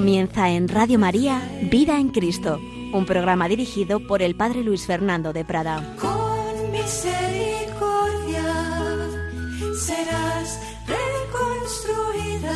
[0.00, 2.58] Comienza en Radio María Vida en Cristo,
[2.94, 5.94] un programa dirigido por el Padre Luis Fernando de Prada.
[6.00, 8.42] Con misericordia
[9.78, 12.54] serás reconstruida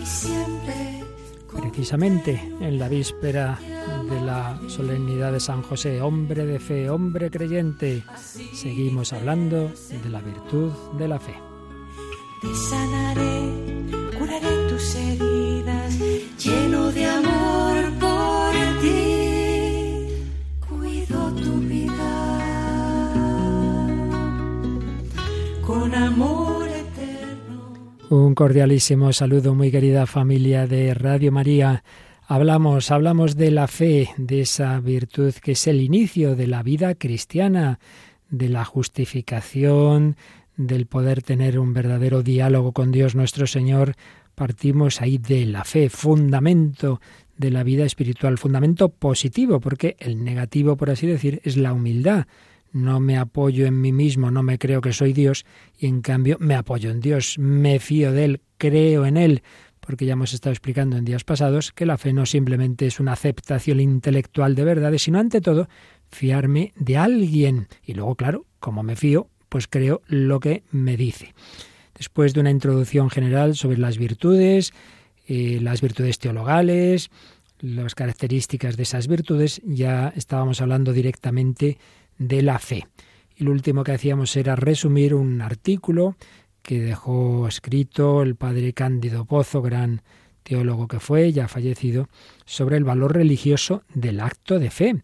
[0.00, 1.02] y siempre.
[1.60, 3.58] Precisamente en la víspera
[4.08, 8.04] de la solemnidad de San José, hombre de fe, hombre creyente,
[8.54, 9.72] seguimos hablando
[10.04, 11.34] de la virtud de la fe.
[12.40, 13.35] Te sanaré,
[28.36, 31.82] cordialísimo saludo, muy querida familia de Radio María.
[32.28, 36.94] Hablamos, hablamos de la fe, de esa virtud que es el inicio de la vida
[36.96, 37.78] cristiana,
[38.28, 40.16] de la justificación,
[40.58, 43.94] del poder tener un verdadero diálogo con Dios nuestro Señor.
[44.34, 47.00] Partimos ahí de la fe, fundamento
[47.38, 52.26] de la vida espiritual, fundamento positivo, porque el negativo, por así decir, es la humildad.
[52.76, 55.46] No me apoyo en mí mismo, no me creo que soy Dios,
[55.78, 59.42] y en cambio me apoyo en Dios, me fío de Él, creo en Él,
[59.80, 63.14] porque ya hemos estado explicando en días pasados que la fe no simplemente es una
[63.14, 65.70] aceptación intelectual de verdades, sino ante todo
[66.10, 67.68] fiarme de alguien.
[67.82, 71.34] Y luego, claro, como me fío, pues creo lo que me dice.
[71.96, 74.74] Después de una introducción general sobre las virtudes,
[75.26, 77.10] eh, las virtudes teologales,
[77.60, 81.78] las características de esas virtudes, ya estábamos hablando directamente
[82.18, 82.86] de la fe.
[83.36, 86.16] Y lo último que hacíamos era resumir un artículo
[86.62, 90.02] que dejó escrito el padre Cándido Pozo, gran
[90.42, 92.08] teólogo que fue, ya fallecido,
[92.44, 95.02] sobre el valor religioso del acto de fe.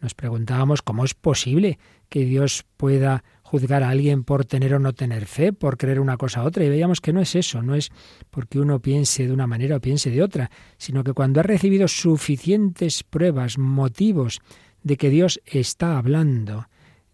[0.00, 4.92] Nos preguntábamos cómo es posible que Dios pueda juzgar a alguien por tener o no
[4.92, 7.74] tener fe, por creer una cosa u otra, y veíamos que no es eso, no
[7.74, 7.90] es
[8.30, 11.88] porque uno piense de una manera o piense de otra, sino que cuando ha recibido
[11.88, 14.40] suficientes pruebas, motivos
[14.86, 16.68] de que Dios está hablando,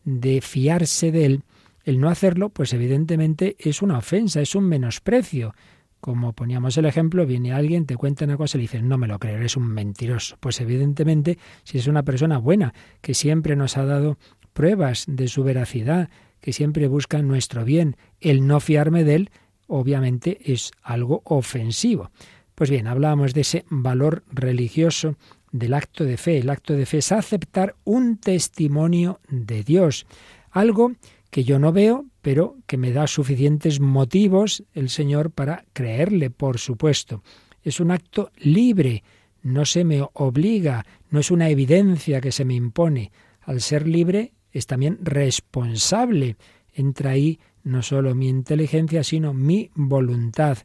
[0.05, 1.43] de fiarse de Él,
[1.85, 5.55] el no hacerlo, pues evidentemente es una ofensa, es un menosprecio.
[5.99, 9.09] Como poníamos el ejemplo, viene alguien, te cuenta una cosa y le dices, no me
[9.09, 10.37] lo creo, eres un mentiroso.
[10.39, 14.19] Pues evidentemente, si es una persona buena, que siempre nos ha dado
[14.53, 16.11] pruebas de su veracidad,
[16.43, 19.31] que siempre busca nuestro bien, el no fiarme de él,
[19.67, 22.11] obviamente es algo ofensivo.
[22.55, 25.17] Pues bien, hablábamos de ese valor religioso
[25.53, 26.39] del acto de fe.
[26.39, 30.07] El acto de fe es aceptar un testimonio de Dios,
[30.51, 30.93] algo
[31.31, 36.59] que yo no veo, pero que me da suficientes motivos el Señor para creerle, por
[36.59, 37.23] supuesto.
[37.63, 39.03] Es un acto libre,
[39.43, 43.13] no se me obliga, no es una evidencia que se me impone.
[43.41, 46.37] Al ser libre es también responsable.
[46.75, 50.59] Entra ahí no solo mi inteligencia, sino mi voluntad.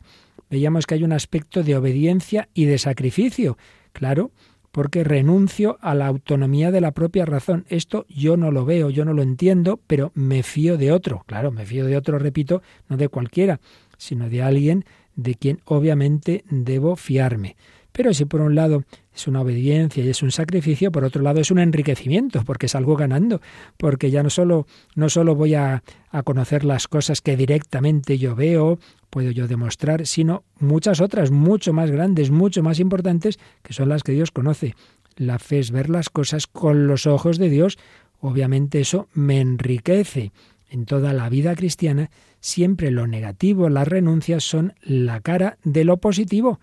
[0.49, 3.57] Veíamos que hay un aspecto de obediencia y de sacrificio.
[3.93, 4.31] Claro,
[4.71, 7.65] porque renuncio a la autonomía de la propia razón.
[7.69, 11.23] Esto yo no lo veo, yo no lo entiendo, pero me fío de otro.
[11.25, 13.59] Claro, me fío de otro, repito, no de cualquiera,
[13.97, 14.85] sino de alguien
[15.15, 17.55] de quien obviamente debo fiarme.
[17.97, 21.39] Pero si por un lado es una obediencia y es un sacrificio, por otro lado
[21.39, 23.41] es un enriquecimiento, porque salgo ganando,
[23.75, 25.81] porque ya no solo, no solo voy a,
[26.11, 28.77] a conocer las cosas que directamente yo veo,
[29.09, 34.03] puedo yo demostrar, sino muchas otras, mucho más grandes, mucho más importantes, que son las
[34.03, 34.75] que Dios conoce.
[35.15, 37.79] La fe es ver las cosas con los ojos de Dios.
[38.19, 40.31] Obviamente eso me enriquece.
[40.69, 45.97] En toda la vida cristiana, siempre lo negativo, las renuncias son la cara de lo
[45.97, 46.59] positivo.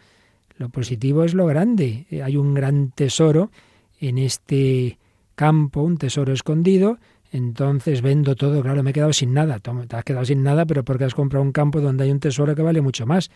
[0.56, 2.06] Lo positivo es lo grande.
[2.22, 3.50] Hay un gran tesoro
[4.00, 4.98] en este
[5.34, 6.98] campo, un tesoro escondido,
[7.32, 9.58] entonces vendo todo, claro, me he quedado sin nada.
[9.58, 12.54] Te has quedado sin nada, pero porque has comprado un campo donde hay un tesoro
[12.54, 13.30] que vale mucho más.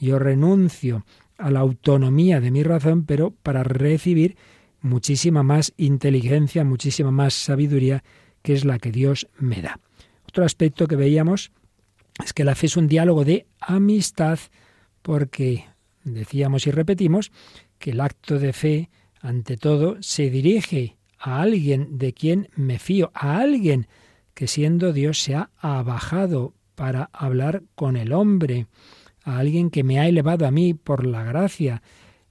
[0.00, 1.04] Yo renuncio
[1.38, 4.36] a la autonomía de mi razón, pero para recibir
[4.80, 8.02] muchísima más inteligencia, muchísima más sabiduría,
[8.42, 9.78] que es la que Dios me da.
[10.28, 11.52] Otro aspecto que veíamos
[12.24, 14.38] es que la fe es un diálogo de amistad,
[15.02, 15.66] porque
[16.06, 17.32] decíamos y repetimos
[17.78, 23.10] que el acto de fe, ante todo, se dirige a alguien de quien me fío,
[23.14, 23.88] a alguien
[24.34, 28.66] que siendo Dios se ha abajado para hablar con el hombre,
[29.24, 31.82] a alguien que me ha elevado a mí por la gracia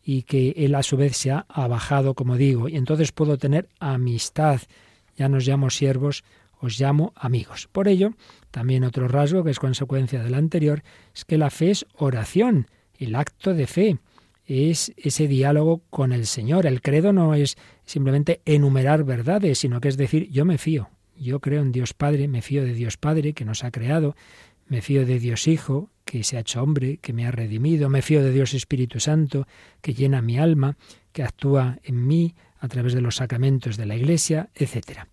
[0.04, 3.68] y que él a su vez se ha abajado, como digo, y entonces puedo tener
[3.80, 4.62] amistad.
[5.18, 6.24] Ya nos llamo siervos,
[6.60, 7.68] os llamo amigos.
[7.72, 8.12] Por ello,
[8.52, 10.84] también otro rasgo que es consecuencia del anterior
[11.14, 12.68] es que la fe es oración,
[13.00, 13.98] el acto de fe
[14.46, 16.66] es ese diálogo con el Señor.
[16.66, 21.40] El credo no es simplemente enumerar verdades, sino que es decir, yo me fío, yo
[21.40, 24.16] creo en Dios Padre, me fío de Dios Padre que nos ha creado,
[24.68, 28.02] me fío de Dios Hijo, que se ha hecho hombre, que me ha redimido, me
[28.02, 29.48] fío de Dios Espíritu Santo,
[29.82, 30.78] que llena mi alma,
[31.12, 35.08] que actúa en mí a través de los sacramentos de la Iglesia, etc.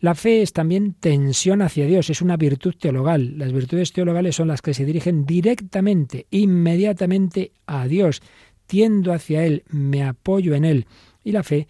[0.00, 3.38] La fe es también tensión hacia Dios, es una virtud teologal.
[3.38, 8.20] Las virtudes teologales son las que se dirigen directamente, inmediatamente a Dios.
[8.66, 10.86] Tiendo hacia Él, me apoyo en Él.
[11.22, 11.68] Y la fe,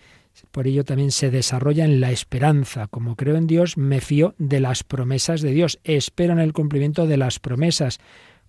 [0.50, 2.88] por ello, también se desarrolla en la esperanza.
[2.88, 5.78] Como creo en Dios, me fío de las promesas de Dios.
[5.84, 7.98] Espero en el cumplimiento de las promesas.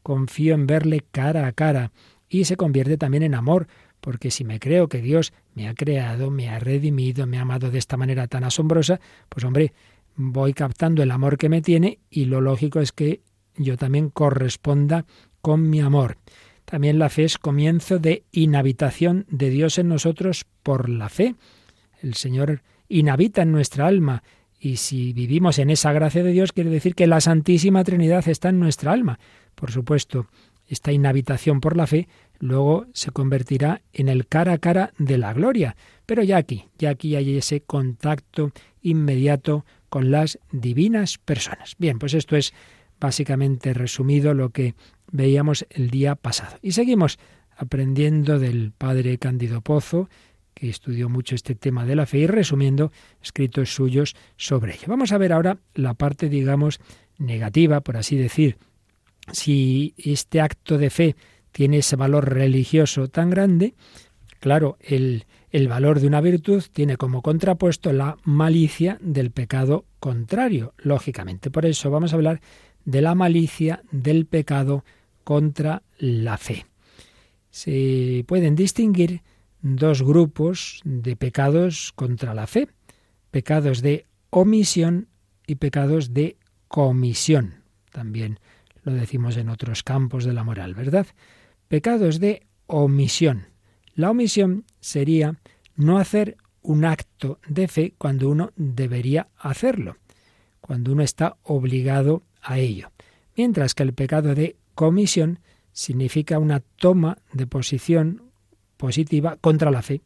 [0.01, 1.91] Confío en verle cara a cara.
[2.27, 3.67] Y se convierte también en amor,
[4.05, 7.71] porque si me creo que Dios me ha creado, me ha redimido, me ha amado
[7.71, 8.99] de esta manera tan asombrosa,
[9.29, 9.73] pues hombre,
[10.15, 13.21] voy captando el amor que me tiene y lo lógico es que
[13.57, 15.07] yo también corresponda
[15.41, 16.19] con mi amor.
[16.65, 21.33] También la fe es comienzo de inhabitación de Dios en nosotros por la fe.
[21.99, 24.21] El Señor inhabita en nuestra alma
[24.59, 28.49] y si vivimos en esa gracia de Dios quiere decir que la Santísima Trinidad está
[28.49, 29.17] en nuestra alma.
[29.55, 30.27] Por supuesto,
[30.67, 32.07] esta inhabitación por la fe
[32.39, 35.75] luego se convertirá en el cara a cara de la gloria.
[36.05, 38.51] Pero ya aquí, ya aquí hay ese contacto
[38.81, 41.75] inmediato con las divinas personas.
[41.77, 42.53] Bien, pues esto es
[42.99, 44.75] básicamente resumido lo que
[45.11, 46.57] veíamos el día pasado.
[46.61, 47.17] Y seguimos
[47.55, 50.09] aprendiendo del padre Cándido Pozo,
[50.53, 52.91] que estudió mucho este tema de la fe y resumiendo
[53.21, 54.85] escritos suyos sobre ello.
[54.87, 56.79] Vamos a ver ahora la parte, digamos,
[57.17, 58.57] negativa, por así decir.
[59.31, 61.15] Si este acto de fe
[61.55, 63.75] tiene ese valor religioso tan grande,
[64.41, 70.73] claro, el, el valor de una virtud tiene como contrapuesto la malicia del pecado contrario,
[70.77, 71.49] lógicamente.
[71.51, 72.41] Por eso vamos a hablar
[72.83, 74.83] de la malicia del pecado
[75.23, 76.65] contra la fe.
[77.51, 79.21] Se pueden distinguir
[79.61, 82.67] dos grupos de pecados contra la fe,
[83.31, 85.07] pecados de omisión
[85.47, 86.35] y pecados de
[86.67, 87.63] comisión.
[87.93, 88.41] También
[88.83, 91.07] lo decimos en otros campos de la moral, ¿verdad?
[91.75, 93.47] Pecados de omisión.
[93.95, 95.35] La omisión sería
[95.75, 99.97] no hacer un acto de fe cuando uno debería hacerlo,
[100.61, 102.93] cuando uno está obligado a ello.
[103.35, 105.39] Mientras que el pecado de comisión
[105.73, 108.21] significa una toma de posición
[108.77, 109.99] positiva contra la fe,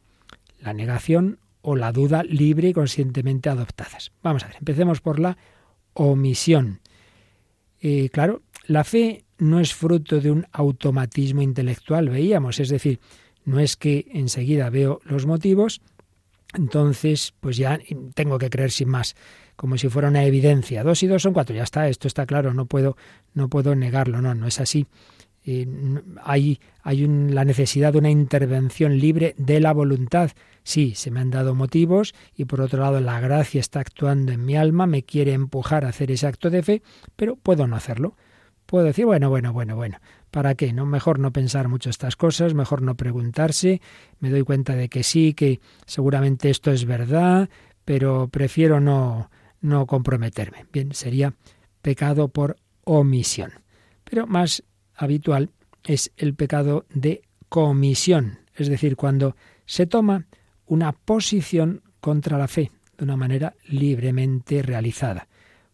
[0.58, 4.10] la negación o la duda libre y conscientemente adoptadas.
[4.24, 5.38] Vamos a ver, empecemos por la
[5.94, 6.80] omisión.
[7.80, 13.00] Eh, claro, la fe no es fruto de un automatismo intelectual, veíamos, es decir,
[13.44, 15.80] no es que enseguida veo los motivos,
[16.54, 17.80] entonces pues ya
[18.14, 19.16] tengo que creer sin más,
[19.56, 20.84] como si fuera una evidencia.
[20.84, 22.96] Dos y dos son cuatro, ya está, esto está claro, no puedo,
[23.34, 24.86] no puedo negarlo, no, no es así.
[25.42, 25.66] Eh,
[26.22, 30.30] hay hay la necesidad de una intervención libre de la voluntad.
[30.62, 34.44] Sí, se me han dado motivos y por otro lado la gracia está actuando en
[34.44, 36.82] mi alma, me quiere empujar a hacer ese acto de fe,
[37.16, 38.14] pero puedo no hacerlo
[38.70, 39.98] puedo decir, bueno, bueno, bueno, bueno,
[40.30, 40.72] ¿para qué?
[40.72, 43.80] No, mejor no pensar mucho estas cosas, mejor no preguntarse,
[44.20, 47.50] me doy cuenta de que sí, que seguramente esto es verdad,
[47.84, 49.28] pero prefiero no,
[49.60, 50.66] no comprometerme.
[50.72, 51.34] Bien, sería
[51.82, 53.50] pecado por omisión.
[54.04, 54.62] Pero más
[54.94, 55.50] habitual
[55.82, 59.34] es el pecado de comisión, es decir, cuando
[59.66, 60.26] se toma
[60.66, 65.26] una posición contra la fe de una manera libremente realizada.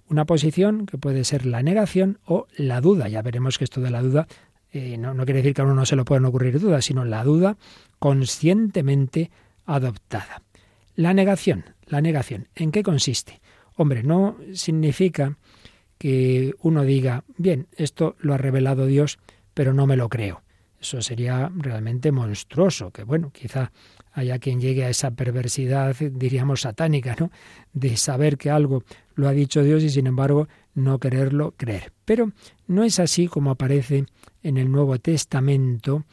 [0.08, 3.08] Una posición que puede ser la negación o la duda.
[3.08, 4.26] Ya veremos que esto de la duda
[4.72, 7.04] eh, no, no, quiere decir que a uno no se lo puedan ocurrir dudas, sino
[7.04, 7.56] la duda
[7.98, 9.30] conscientemente
[9.64, 10.42] adoptada.
[10.94, 13.40] La negación, la negación, ¿en qué consiste?
[13.76, 15.38] Hombre, no significa
[15.98, 19.18] que uno diga, bien, esto lo ha revelado Dios,
[19.54, 20.42] pero no me lo creo.
[20.80, 23.72] Eso sería realmente monstruoso, que bueno, quizá
[24.12, 27.30] haya quien llegue a esa perversidad, diríamos, satánica, ¿no?
[27.72, 28.82] De saber que algo
[29.16, 31.92] lo ha dicho Dios y sin embargo no quererlo creer.
[32.04, 32.32] Pero
[32.68, 34.06] no es así como aparece
[34.42, 36.04] en el Nuevo Testamento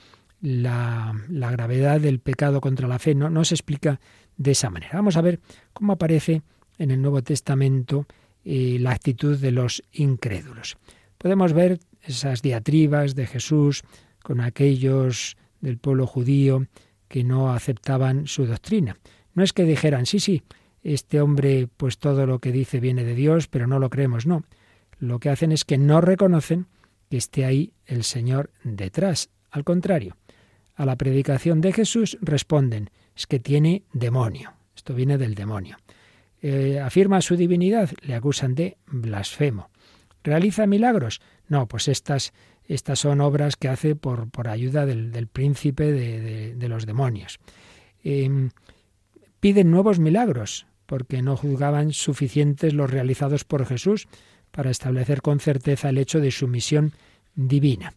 [0.42, 3.14] la, gravedad del pecado contra la fe.
[3.14, 4.00] No, no se explica
[4.38, 4.94] de esa manera.
[4.96, 5.40] Vamos a ver
[5.74, 6.42] cómo aparece
[6.78, 8.08] en el Nuevo Testamento
[8.44, 10.78] eh, la actitud de los incrédulos.
[11.18, 13.84] Podemos ver esas diatribas de Jesús
[14.24, 16.68] con aquellos del pueblo judío
[17.08, 18.98] que no aceptaban su doctrina.
[19.34, 20.42] No es que dijeran, sí, sí,
[20.84, 24.44] este hombre, pues todo lo que dice viene de Dios, pero no lo creemos, no.
[25.00, 26.68] Lo que hacen es que no reconocen
[27.10, 29.30] que esté ahí el Señor detrás.
[29.52, 30.18] Al contrario,
[30.76, 34.54] a la predicación de Jesús responden, es que tiene demonio.
[34.76, 35.78] Esto viene del demonio.
[36.42, 39.70] Eh, afirma su divinidad, le acusan de blasfemo.
[40.24, 41.22] ¿Realiza milagros?
[41.48, 42.34] No, pues estas
[42.68, 47.40] estas son obras que hace por, por ayuda del, príncipe de, los demonios.
[48.04, 48.52] Em,
[49.40, 54.08] piden nuevos milagros, porque no juzgaban suficientes los realizados por Jesús
[54.52, 56.92] para establecer con certeza el hecho de su misión
[57.34, 57.96] divina.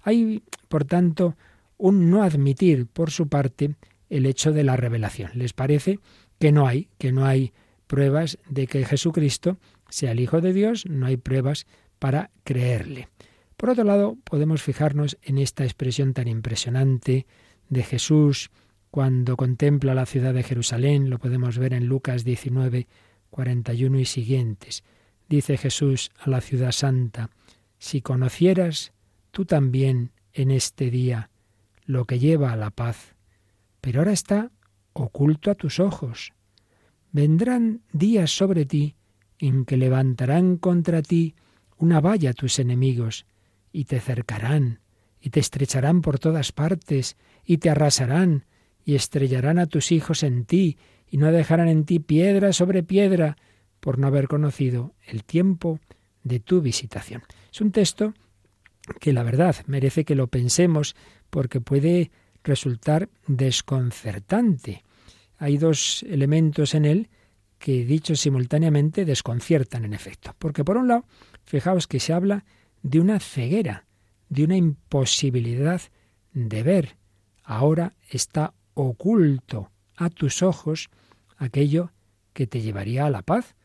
[0.00, 1.36] Hay, por tanto,
[1.76, 3.74] un no admitir por su parte
[4.08, 5.30] el hecho de la revelación.
[5.34, 5.98] Les parece
[6.38, 7.52] que no hay, que no hay
[7.86, 9.58] pruebas de que Jesucristo
[9.90, 11.66] sea el Hijo de Dios, no hay pruebas
[11.98, 13.10] para creerle.
[13.58, 17.26] Por otro lado, podemos fijarnos en esta expresión tan impresionante
[17.68, 18.50] de Jesús
[18.90, 22.86] cuando contempla la ciudad de Jerusalén, lo podemos ver en Lucas 19,
[23.30, 24.84] 41 y siguientes.
[25.28, 27.30] Dice Jesús a la ciudad santa,
[27.78, 28.92] si conocieras
[29.30, 31.30] tú también en este día
[31.84, 33.14] lo que lleva a la paz,
[33.80, 34.50] pero ahora está
[34.92, 36.32] oculto a tus ojos.
[37.12, 38.96] Vendrán días sobre ti
[39.38, 41.34] en que levantarán contra ti
[41.76, 43.24] una valla tus enemigos,
[43.72, 44.80] y te cercarán,
[45.20, 48.44] y te estrecharán por todas partes, y te arrasarán,
[48.88, 50.78] y estrellarán a tus hijos en ti,
[51.10, 53.36] y no dejarán en ti piedra sobre piedra,
[53.80, 55.78] por no haber conocido el tiempo
[56.22, 57.22] de tu visitación.
[57.52, 58.14] Es un texto
[58.98, 60.96] que la verdad merece que lo pensemos
[61.28, 62.10] porque puede
[62.42, 64.84] resultar desconcertante.
[65.36, 67.10] Hay dos elementos en él
[67.58, 70.34] que, dichos simultáneamente, desconciertan en efecto.
[70.38, 71.04] Porque por un lado,
[71.44, 72.46] fijaos que se habla
[72.82, 73.84] de una ceguera,
[74.30, 75.82] de una imposibilidad
[76.32, 76.96] de ver.
[77.44, 80.88] Ahora está oculto a tus ojos
[81.36, 81.90] aquello
[82.32, 83.56] que te llevaría a la paz.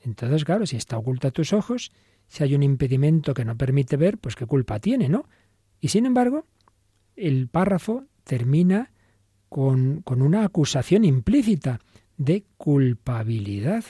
[0.00, 1.92] Entonces, claro, si está oculto a tus ojos,
[2.28, 5.26] si hay un impedimento que no permite ver, pues qué culpa tiene, ¿no?
[5.80, 6.46] Y sin embargo,
[7.14, 8.92] el párrafo termina
[9.48, 11.80] con, con una acusación implícita
[12.16, 13.84] de culpabilidad.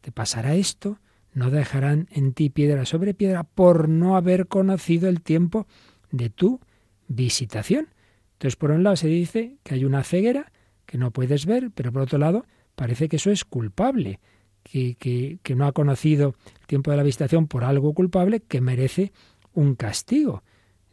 [0.00, 0.98] ¿Te pasará esto?
[1.32, 5.66] No dejarán en ti piedra sobre piedra por no haber conocido el tiempo
[6.12, 6.60] de tu
[7.08, 7.88] visitación.
[8.34, 10.52] Entonces, por un lado se dice que hay una ceguera
[10.86, 14.20] que no puedes ver, pero por otro lado parece que eso es culpable,
[14.62, 18.60] que, que, que no ha conocido el tiempo de la visitación por algo culpable que
[18.60, 19.12] merece
[19.52, 20.42] un castigo.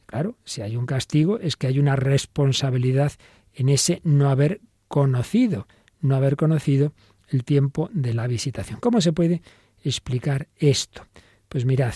[0.06, 3.14] Claro, si hay un castigo es que hay una responsabilidad
[3.54, 5.68] en ese no haber conocido,
[6.02, 6.94] no haber conocido
[7.30, 8.80] el tiempo de la visitación.
[8.80, 9.42] ¿Cómo se puede
[9.84, 11.06] explicar esto?
[11.48, 11.94] Pues mirad,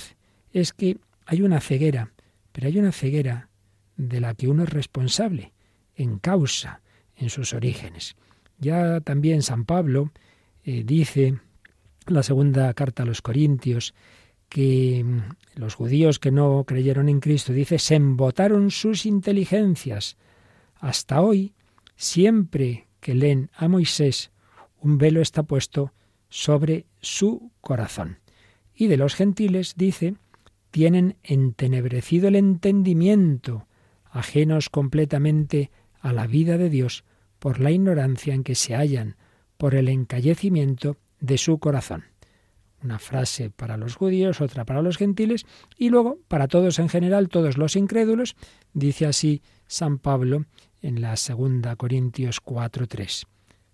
[0.54, 2.14] es que hay una ceguera,
[2.52, 3.50] pero hay una ceguera
[3.98, 5.54] de la que uno es responsable,
[5.96, 6.82] en causa,
[7.16, 8.16] en sus orígenes.
[8.58, 10.12] Ya también San Pablo
[10.64, 11.40] eh, dice,
[12.08, 13.94] la segunda carta a los Corintios,
[14.50, 20.18] que mm, los judíos que no creyeron en Cristo, dice, se embotaron sus inteligencias.
[20.75, 21.54] Hasta hoy,
[21.96, 24.32] siempre que leen a Moisés,
[24.80, 25.94] un velo está puesto
[26.30, 28.20] sobre su corazón.
[28.74, 30.16] Y de los gentiles, dice,
[30.72, 33.68] tienen entenebrecido el entendimiento,
[34.16, 37.04] ajenos completamente a la vida de Dios
[37.40, 39.16] por la ignorancia en que se hallan,
[39.58, 42.06] por el encallecimiento de su corazón
[42.86, 45.46] una frase para los judíos, otra para los gentiles,
[45.78, 48.36] y luego para todos en general, todos los incrédulos,
[48.74, 50.46] dice así San Pablo
[50.82, 53.26] en la segunda Corintios 4:3.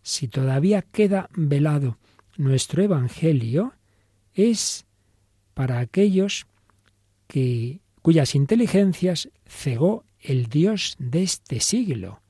[0.01, 1.97] Si todavía queda velado
[2.37, 3.73] nuestro evangelio,
[4.33, 4.85] es
[5.53, 6.47] para aquellos
[7.27, 12.21] que cuyas inteligencias cegó el Dios de este siglo,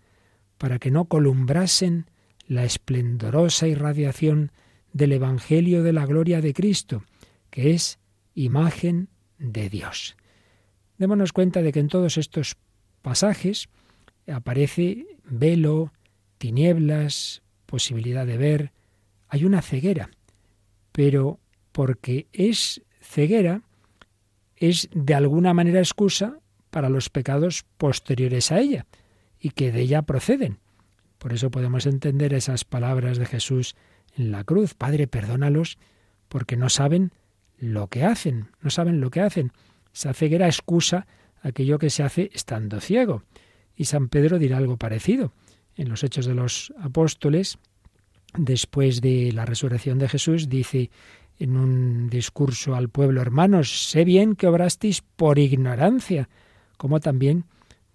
[0.57, 2.05] para que no columbrasen
[2.47, 4.51] la esplendorosa irradiación
[4.93, 7.03] del Evangelio de la gloria de Cristo,
[7.49, 7.99] que es
[8.33, 10.15] imagen de Dios.
[10.97, 12.57] Démonos cuenta de que en todos estos
[13.01, 13.69] pasajes
[14.27, 15.91] aparece velo,
[16.37, 18.71] tinieblas, posibilidad de ver,
[19.27, 20.11] hay una ceguera,
[20.91, 21.39] pero
[21.71, 23.61] porque es ceguera,
[24.57, 26.40] es de alguna manera excusa
[26.71, 28.87] para los pecados posteriores a ella
[29.39, 30.57] y que de ella proceden.
[31.19, 33.75] Por eso podemos entender esas palabras de Jesús
[34.17, 34.73] en la cruz.
[34.73, 35.77] Padre, perdónalos
[36.27, 37.11] porque no saben
[37.59, 39.51] lo que hacen, no saben lo que hacen.
[39.93, 41.05] Esa ceguera excusa
[41.41, 43.23] aquello que se hace estando ciego.
[43.75, 45.33] Y San Pedro dirá algo parecido.
[45.75, 47.57] En los Hechos de los Apóstoles,
[48.37, 50.89] después de la resurrección de Jesús, dice
[51.39, 56.29] en un discurso al pueblo, hermanos, sé bien que obrasteis por ignorancia,
[56.81, 57.45] como también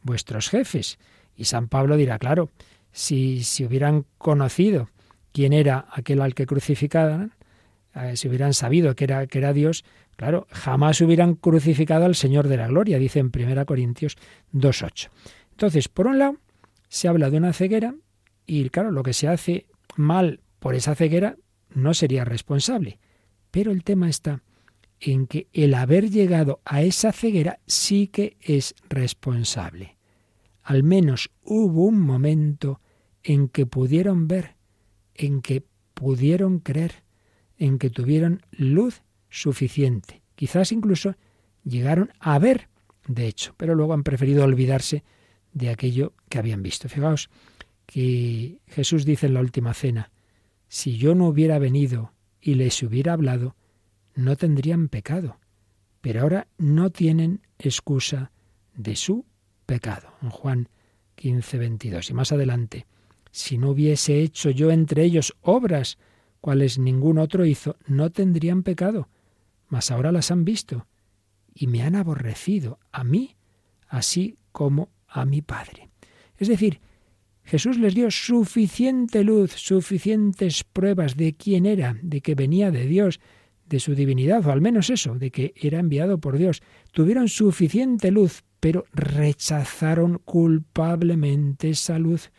[0.02, 1.00] vuestros jefes.
[1.34, 2.50] Y San Pablo dirá, claro,
[2.92, 4.90] si, si hubieran conocido
[5.32, 7.32] quién era aquel al que crucificaban,
[7.96, 12.46] eh, si hubieran sabido que era, que era Dios, claro, jamás hubieran crucificado al Señor
[12.46, 14.16] de la Gloria, dice en 1 Corintios
[14.52, 15.08] 2.8.
[15.50, 16.36] Entonces, por un lado,
[16.88, 17.96] se habla de una ceguera
[18.46, 19.66] y, claro, lo que se hace
[19.96, 21.38] mal por esa ceguera
[21.74, 23.00] no sería responsable.
[23.50, 24.44] Pero el tema está
[25.00, 29.96] en que el haber llegado a esa ceguera sí que es responsable.
[30.62, 32.80] Al menos hubo un momento
[33.22, 34.56] en que pudieron ver
[35.16, 37.02] en que pudieron creer,
[37.56, 40.22] en que tuvieron luz suficiente.
[40.34, 41.16] Quizás incluso
[41.64, 42.68] llegaron a ver
[43.08, 45.04] de hecho, pero luego han preferido olvidarse
[45.52, 46.88] de aquello que habían visto.
[46.88, 47.30] Fijaos
[47.86, 50.10] que Jesús dice en la última cena,
[50.68, 53.54] si yo no hubiera venido y les hubiera hablado,
[54.16, 55.38] no tendrían pecado,
[56.00, 58.32] pero ahora no tienen excusa
[58.74, 59.24] de su
[59.66, 60.08] pecado.
[60.22, 60.68] En Juan
[61.14, 62.10] 15, 22.
[62.10, 62.86] Y más adelante,
[63.30, 65.98] si no hubiese hecho yo entre ellos obras
[66.40, 69.08] cuales ningún otro hizo, no tendrían pecado,
[69.68, 70.86] mas ahora las han visto
[71.54, 73.36] y me han aborrecido a mí,
[73.88, 75.90] así como a mi Padre.
[76.36, 76.80] Es decir,
[77.42, 83.20] Jesús les dio suficiente luz, suficientes pruebas de quién era, de que venía de Dios,
[83.68, 86.62] de su divinidad, o al menos eso, de que era enviado por Dios.
[86.92, 92.30] Tuvieron suficiente luz, pero rechazaron culpablemente esa luz,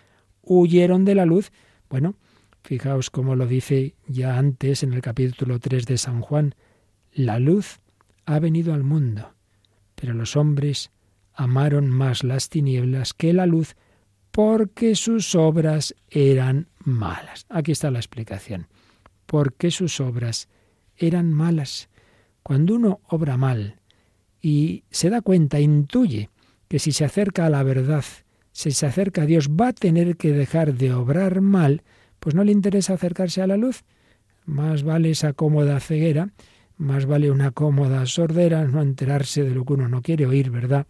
[0.42, 1.52] huyeron de la luz.
[1.90, 2.16] Bueno,
[2.64, 6.56] fijaos cómo lo dice ya antes en el capítulo 3 de San Juan,
[7.14, 7.80] la luz
[8.26, 9.34] ha venido al mundo,
[9.96, 10.92] pero los hombres
[11.34, 13.76] amaron más las tinieblas que la luz
[14.38, 17.48] porque sus obras eran malas.
[17.50, 18.68] Aquí está la explicación.
[19.26, 20.48] Porque sus obras
[20.98, 21.90] eran malas.
[22.44, 23.76] Cuando uno obra mal
[24.42, 26.30] y se da cuenta, intuye
[26.68, 28.04] que si se acerca a la verdad,
[28.52, 31.84] si se acerca a Dios, va a tener que dejar de obrar mal,
[32.20, 33.84] pues no le interesa acercarse a la luz.
[34.46, 36.30] Más vale esa cómoda ceguera,
[36.78, 40.88] más vale una cómoda sordera, no enterarse de lo que uno no quiere oír, ¿verdad?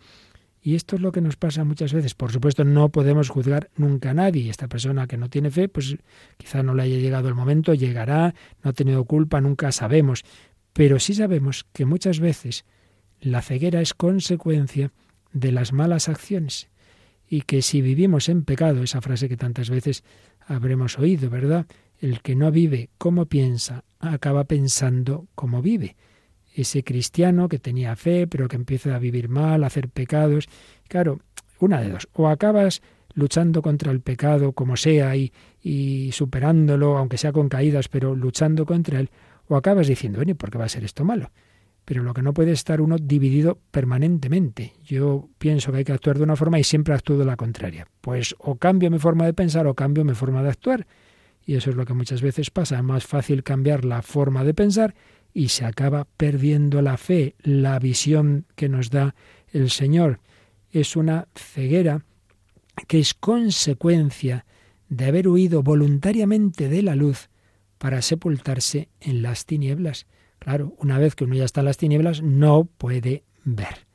[0.67, 2.13] Y esto es lo que nos pasa muchas veces.
[2.13, 4.50] Por supuesto, no podemos juzgar nunca a nadie.
[4.50, 5.95] Esta persona que no tiene fe, pues
[6.36, 10.25] quizá no le haya llegado el momento, llegará, no ha tenido culpa, nunca sabemos.
[10.74, 12.65] Pero sí sabemos que muchas veces
[13.21, 14.91] la ceguera es consecuencia
[15.32, 16.67] de las malas acciones
[17.30, 20.03] y que si vivimos en pecado, esa frase que tantas veces
[20.47, 21.65] habremos oído, ¿verdad?
[21.97, 25.95] El que no vive como piensa, acaba pensando como vive
[26.62, 30.50] ese cristiano que tenía fe, pero que empieza a vivir mal, a hacer pecados.
[30.88, 31.20] Claro,
[31.60, 32.10] una de dos.
[32.13, 32.82] O acabas
[33.13, 38.65] luchando contra el pecado como sea y, y superándolo, aunque sea con caídas, pero luchando
[38.65, 39.12] contra él,
[39.48, 41.32] o acabas diciendo, bueno, ¿por qué va a ser esto malo?
[41.86, 44.74] Pero lo que no puede estar uno dividido permanentemente.
[44.84, 47.88] Yo pienso que hay que actuar de una forma y siempre actúo de la contraria.
[48.02, 50.88] Pues o cambio mi forma de pensar o cambio mi forma de actuar.
[51.46, 52.78] Y eso es lo que muchas veces pasa.
[52.78, 54.96] Es más fácil cambiar la forma de pensar
[55.38, 59.13] y se acaba perdiendo la fe, la visión que nos da
[59.54, 60.19] el Señor.
[60.71, 62.04] Es una ceguera
[62.88, 64.47] que es consecuencia
[64.89, 67.30] de haber huido voluntariamente de la luz
[67.78, 70.08] para sepultarse en las tinieblas.
[70.39, 73.86] Claro, una vez que uno ya está en las tinieblas, no puede ver.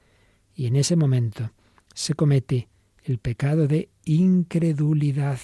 [0.54, 1.50] Y en ese momento
[1.92, 2.68] se comete
[3.02, 5.40] el pecado de incredulidad,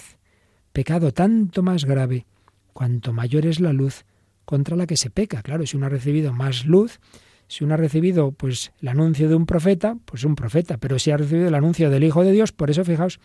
[0.71, 2.25] pecado tanto más grave
[2.71, 4.05] cuanto mayor es la luz
[4.49, 5.43] contra la que se peca.
[5.43, 6.99] Claro, si uno ha recibido más luz,
[7.47, 11.11] si uno ha recibido pues el anuncio de un profeta, pues un profeta, pero si
[11.11, 13.19] ha recibido el anuncio del Hijo de Dios, por eso fijaos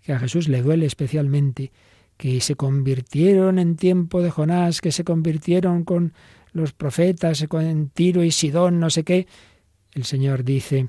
[0.00, 1.70] que a Jesús le duele especialmente
[2.16, 6.14] que se convirtieron en tiempo de Jonás, que se convirtieron con
[6.54, 9.26] los profetas, con Tiro y Sidón, no sé qué.
[9.92, 10.88] El Señor dice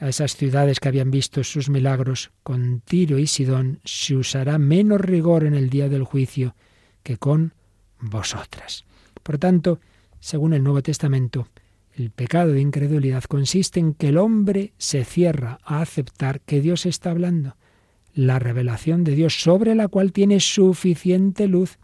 [0.00, 5.00] a esas ciudades que habían visto sus milagros, con Tiro y Sidón se usará menos
[5.00, 6.56] rigor en el día del juicio
[7.04, 7.54] que con
[8.00, 8.84] vosotras.
[9.24, 9.80] Por tanto,
[10.20, 11.48] según el Nuevo Testamento,
[11.96, 16.86] el pecado de incredulidad consiste en que el hombre se cierra a aceptar que Dios
[16.86, 17.56] está hablando.
[18.14, 21.78] La revelación de Dios sobre la cual tiene suficiente luz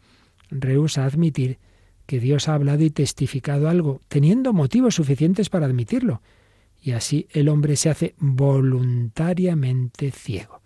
[0.50, 1.58] rehúsa admitir
[2.06, 6.22] que Dios ha hablado y testificado algo, teniendo motivos suficientes para admitirlo.
[6.82, 10.60] Y así el hombre se hace voluntariamente ciego.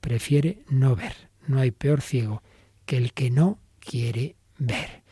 [0.00, 1.28] Prefiere no ver.
[1.46, 2.42] No hay peor ciego
[2.86, 5.02] que el que no quiere ver.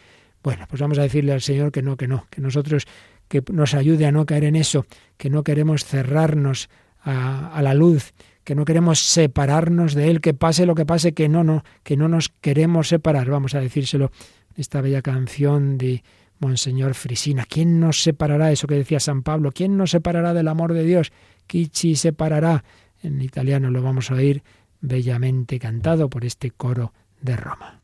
[0.46, 2.86] Bueno, pues vamos a decirle al Señor que no, que no, que nosotros,
[3.26, 6.68] que nos ayude a no caer en eso, que no queremos cerrarnos
[7.00, 8.12] a, la luz,
[8.44, 11.96] que no queremos separarnos de Él, que pase lo que pase, que no, no, que
[11.96, 13.28] no nos queremos separar.
[13.28, 14.12] Vamos a decírselo
[14.54, 16.04] esta bella canción de
[16.38, 17.44] Monseñor Frisina.
[17.44, 18.52] ¿Quién nos separará?
[18.52, 19.50] Eso que decía San Pablo.
[19.50, 21.10] ¿Quién nos separará del amor de Dios?
[21.48, 22.62] Kichi separará.
[23.02, 24.44] En italiano lo vamos a oír
[24.80, 27.80] bellamente cantado por este coro de Roma.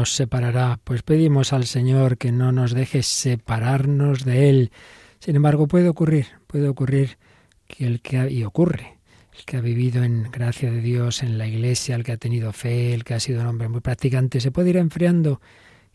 [0.00, 0.80] Nos separará?
[0.82, 4.72] Pues pedimos al Señor que no nos deje separarnos de Él.
[5.18, 7.18] Sin embargo, puede ocurrir, puede ocurrir
[7.68, 8.96] que el que y ocurre,
[9.36, 12.50] el que ha vivido en gracia de Dios en la iglesia, el que ha tenido
[12.54, 15.42] fe, el que ha sido un hombre muy practicante, se puede ir enfriando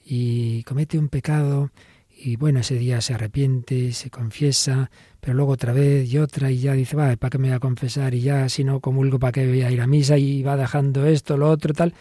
[0.06, 1.72] y comete un pecado
[2.16, 6.60] y bueno, ese día se arrepiente, se confiesa, pero luego otra vez y otra y
[6.60, 8.14] ya dice, va, ¿para qué me voy a confesar?
[8.14, 10.16] Y ya si no comulgo, ¿para qué voy a ir a misa?
[10.20, 11.96] Y va dejando esto, lo otro, tal.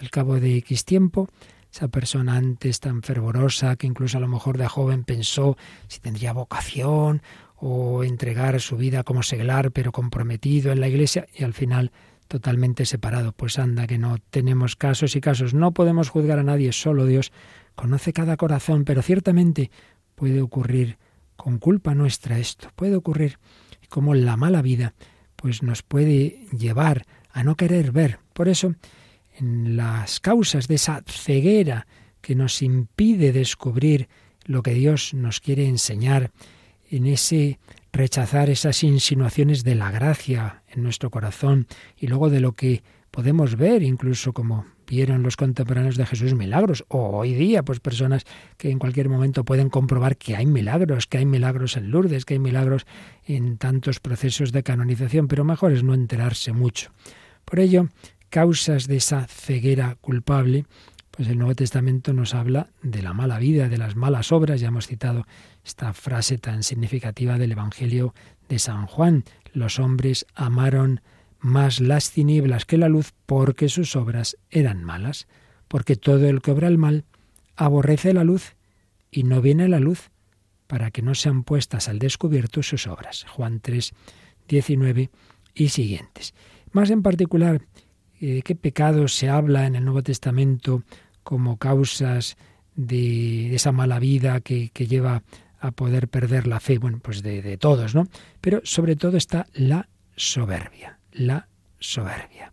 [0.00, 1.28] Al cabo de X tiempo,
[1.72, 5.56] esa persona antes tan fervorosa, que incluso a lo mejor de joven pensó
[5.88, 7.22] si tendría vocación
[7.56, 11.92] o entregar su vida como seglar, pero comprometido en la iglesia, y al final
[12.26, 13.32] totalmente separado.
[13.32, 15.52] Pues anda, que no tenemos casos y casos.
[15.52, 17.30] No podemos juzgar a nadie, solo Dios
[17.74, 19.70] conoce cada corazón, pero ciertamente
[20.14, 20.98] puede ocurrir
[21.36, 23.38] con culpa nuestra esto, puede ocurrir
[23.88, 24.94] como la mala vida
[25.40, 28.18] pues nos puede llevar a no querer ver.
[28.34, 28.74] Por eso,
[29.38, 31.86] en las causas de esa ceguera
[32.20, 34.08] que nos impide descubrir
[34.44, 36.30] lo que Dios nos quiere enseñar,
[36.90, 37.58] en ese
[37.92, 41.66] rechazar esas insinuaciones de la gracia en nuestro corazón
[41.96, 46.84] y luego de lo que podemos ver, incluso como vieron los contemporáneos de Jesús milagros,
[46.88, 48.24] o hoy día, pues personas
[48.56, 52.34] que en cualquier momento pueden comprobar que hay milagros, que hay milagros en Lourdes, que
[52.34, 52.86] hay milagros
[53.24, 56.90] en tantos procesos de canonización, pero mejor es no enterarse mucho.
[57.44, 57.88] Por ello,
[58.30, 60.64] causas de esa ceguera culpable,
[61.10, 64.68] pues el Nuevo Testamento nos habla de la mala vida, de las malas obras, ya
[64.68, 65.26] hemos citado
[65.64, 68.14] esta frase tan significativa del Evangelio
[68.48, 71.00] de San Juan, los hombres amaron
[71.40, 75.26] más las tinieblas que la luz porque sus obras eran malas,
[75.68, 77.04] porque todo el que obra el mal
[77.56, 78.56] aborrece la luz
[79.10, 80.10] y no viene la luz
[80.66, 83.24] para que no sean puestas al descubierto sus obras.
[83.28, 83.92] Juan 3,
[84.48, 85.10] 19
[85.54, 86.34] y siguientes.
[86.72, 87.60] Más en particular,
[88.20, 90.82] ¿de eh, qué pecados se habla en el Nuevo Testamento
[91.22, 92.36] como causas
[92.76, 95.22] de esa mala vida que, lleva
[95.58, 96.78] a poder perder la fe?
[96.78, 98.06] Bueno, pues de, de todos, ¿no?
[98.40, 102.52] Pero sobre todo está la soberbia la soberbia.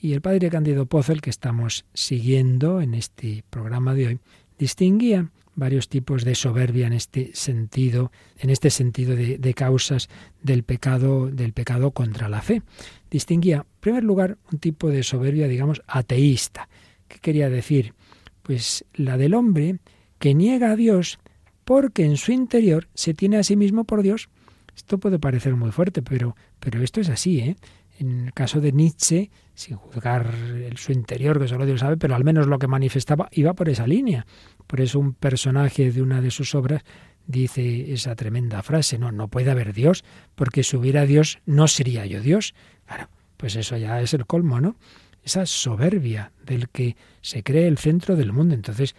[0.00, 4.20] Y el padre Cándido Pozo, el que estamos siguiendo en este programa de hoy,
[4.58, 10.08] distinguía varios tipos de soberbia en este sentido, en este sentido de, causas
[10.42, 12.62] del pecado, del pecado contra la fe.
[13.10, 16.68] Distinguía, en primer lugar, un tipo de soberbia, digamos, ateísta.
[17.08, 17.94] ¿Qué quería decir?
[18.42, 19.78] Pues la del hombre
[20.18, 21.18] que niega a Dios
[21.64, 24.28] porque en su interior se tiene a sí mismo por Dios.
[24.76, 27.56] Esto puede parecer muy fuerte, pero, pero esto es así, ¿eh?
[27.98, 30.32] En el caso de Nietzsche, sin juzgar
[30.76, 33.86] su interior, que solo Dios sabe, pero al menos lo que manifestaba iba por esa
[33.86, 34.26] línea.
[34.66, 36.82] Por eso un personaje de una de sus obras
[37.26, 40.04] dice esa tremenda frase, no, no puede haber Dios,
[40.34, 42.54] porque si hubiera Dios no sería yo Dios.
[42.86, 44.76] Claro, pues eso ya es el colmo, ¿no?
[45.22, 48.54] Esa soberbia del que se cree el centro del mundo.
[48.54, 48.94] Entonces,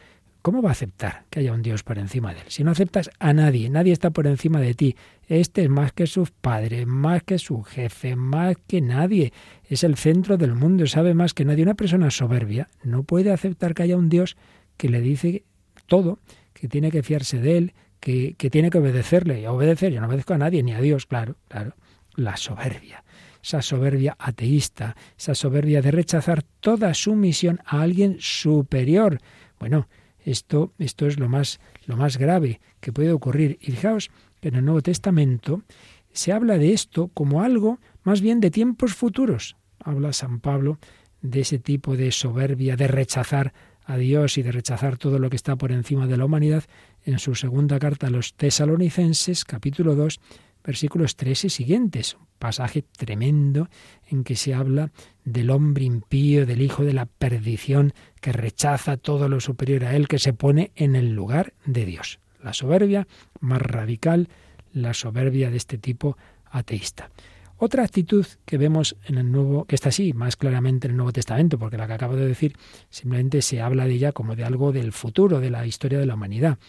[0.47, 2.45] ¿Cómo va a aceptar que haya un Dios por encima de él?
[2.47, 4.95] Si no aceptas a nadie, nadie está por encima de ti.
[5.27, 9.33] Este es más que sus padres, más que su jefe, más que nadie.
[9.65, 11.63] Es el centro del mundo, sabe más que nadie.
[11.63, 14.37] Una persona soberbia no puede aceptar que haya un Dios
[14.77, 15.43] que le dice
[15.85, 16.19] todo,
[16.53, 19.41] que tiene que fiarse de él, que, que tiene que obedecerle.
[19.41, 21.75] Y obedecer, yo no obedezco a nadie, ni a Dios, claro, claro.
[22.15, 23.03] La soberbia
[23.43, 29.19] esa soberbia ateísta, esa soberbia de rechazar toda sumisión a alguien superior.
[29.59, 29.87] Bueno,
[30.27, 33.57] esto, esto es lo más, lo más grave que puede ocurrir.
[33.61, 34.11] Y fijaos
[34.41, 35.63] que en el Nuevo Testamento
[36.11, 39.55] se habla de esto como algo más bien de tiempos futuros.
[39.79, 40.79] Habla San Pablo
[41.21, 43.53] de ese tipo de soberbia, de rechazar
[43.85, 46.65] a Dios y de rechazar todo lo que está por encima de la humanidad
[47.05, 50.19] en su segunda carta a los tesalonicenses, capítulo 2,
[50.67, 53.69] versículos 3 y siguientes pasaje tremendo
[54.09, 54.91] en que se habla
[55.25, 60.07] del hombre impío, del hijo de la perdición, que rechaza todo lo superior a él,
[60.07, 62.19] que se pone en el lugar de Dios.
[62.43, 63.07] La soberbia
[63.39, 64.29] más radical,
[64.73, 66.17] la soberbia de este tipo
[66.51, 67.09] ateísta.
[67.57, 71.13] Otra actitud que vemos en el Nuevo, que está así más claramente en el Nuevo
[71.13, 72.55] Testamento, porque la que acabo de decir
[72.89, 76.13] simplemente se habla de ella como de algo del futuro, de la historia de la
[76.13, 76.59] humanidad.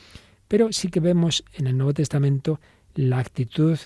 [0.48, 2.58] Pero sí que vemos en el Nuevo Testamento
[2.98, 3.78] la actitud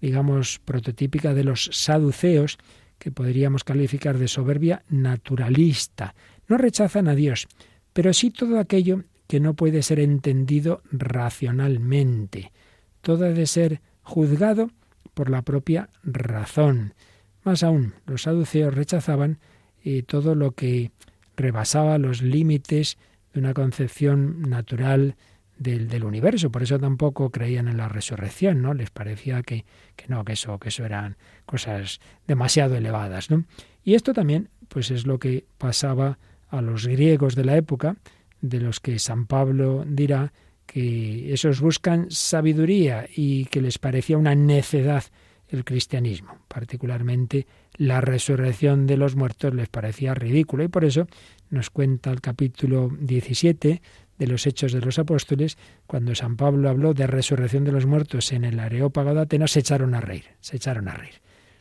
[0.00, 2.58] digamos, prototípica de los saduceos,
[2.98, 6.14] que podríamos calificar de soberbia naturalista.
[6.48, 7.48] No rechazan a Dios,
[7.92, 12.52] pero sí todo aquello que no puede ser entendido racionalmente.
[13.00, 14.70] Todo ha de ser juzgado
[15.14, 16.94] por la propia razón.
[17.42, 19.38] Más aún, los saduceos rechazaban
[19.82, 20.90] eh, todo lo que
[21.36, 22.98] rebasaba los límites
[23.32, 25.16] de una concepción natural
[25.60, 26.50] del, universo.
[26.50, 28.72] Por eso tampoco creían en la resurrección, ¿no?
[28.74, 33.44] Les parecía que, que no, que eso, que eso eran cosas demasiado elevadas, ¿no?
[33.84, 36.18] Y esto también, pues es lo que pasaba
[36.48, 37.96] a los griegos de la época,
[38.40, 40.32] de los que San Pablo dirá
[40.64, 45.04] que esos buscan sabiduría y que les parecía una necedad
[45.48, 51.08] el cristianismo, particularmente la resurrección de los muertos les parecía ridícula y por eso
[51.50, 53.82] nos cuenta el capítulo 17
[54.20, 55.56] de los Hechos de los Apóstoles,
[55.86, 59.60] cuando San Pablo habló de resurrección de los muertos en el Areópago de Atenas, se
[59.60, 61.14] echaron a reír, se echaron a reír.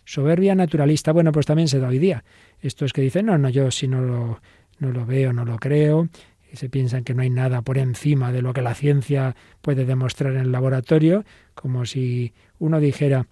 [0.03, 2.25] Soberbia naturalista, bueno, pues también se da hoy día.
[2.61, 4.41] Esto es que dicen, no, no, yo si no lo,
[4.77, 6.09] no lo veo, no lo creo,
[6.51, 9.85] y se piensan que no hay nada por encima de lo que la ciencia puede
[9.85, 11.23] demostrar en el laboratorio,
[11.55, 13.25] como si uno dijera,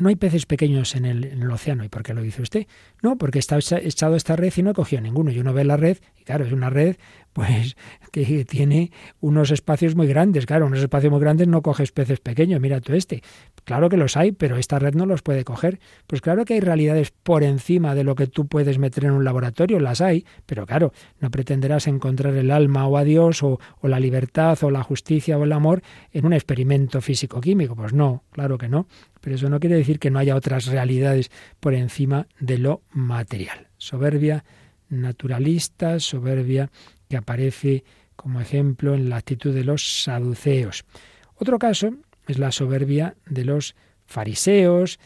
[0.00, 1.84] no hay peces pequeños en el, océano.
[1.84, 2.66] ¿Y por qué lo dice usted?
[3.02, 5.30] No, porque está echado esta red y no he cogido ninguno.
[5.30, 6.96] Y uno ve la red, y claro, es una red
[7.32, 7.76] pues
[8.12, 10.46] que tiene unos espacios muy grandes.
[10.46, 12.60] Claro, unos espacios muy grandes no coges peces pequeños.
[12.60, 13.22] Mira tú este.
[13.68, 15.78] Claro que los hay, pero esta red no los puede coger.
[16.06, 19.24] Pues claro que hay realidades por encima de lo que tú puedes meter en un
[19.24, 23.88] laboratorio, las hay, pero claro, no pretenderás encontrar el alma o a Dios o, o
[23.88, 27.76] la libertad o la justicia o el amor en un experimento físico-químico.
[27.76, 28.86] Pues no, claro que no.
[29.20, 33.66] Pero eso no quiere decir que no haya otras realidades por encima de lo material.
[33.76, 34.44] Soberbia
[34.88, 36.70] naturalista, soberbia
[37.06, 37.84] que aparece
[38.16, 40.86] como ejemplo en la actitud de los saduceos.
[41.34, 41.92] Otro caso
[42.28, 43.74] es la soberbia de los
[44.06, 45.00] fariseos,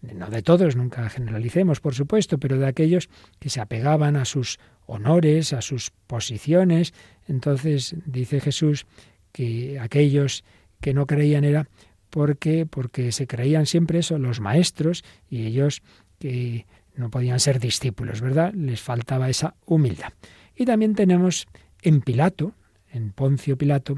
[0.00, 4.58] no de todos, nunca generalicemos, por supuesto, pero de aquellos que se apegaban a sus
[4.86, 6.94] honores, a sus posiciones.
[7.26, 8.86] Entonces dice Jesús
[9.32, 10.44] que aquellos
[10.80, 11.68] que no creían era
[12.10, 15.82] porque porque se creían siempre eso los maestros y ellos
[16.18, 18.52] que no podían ser discípulos, ¿verdad?
[18.54, 20.12] Les faltaba esa humildad.
[20.56, 21.46] Y también tenemos
[21.82, 22.54] en Pilato,
[22.90, 23.96] en Poncio Pilato,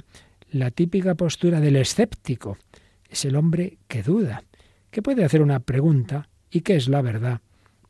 [0.51, 2.59] la típica postura del escéptico.
[3.11, 4.45] Es el hombre que duda,
[4.91, 7.41] que puede hacer una pregunta y que es la verdad,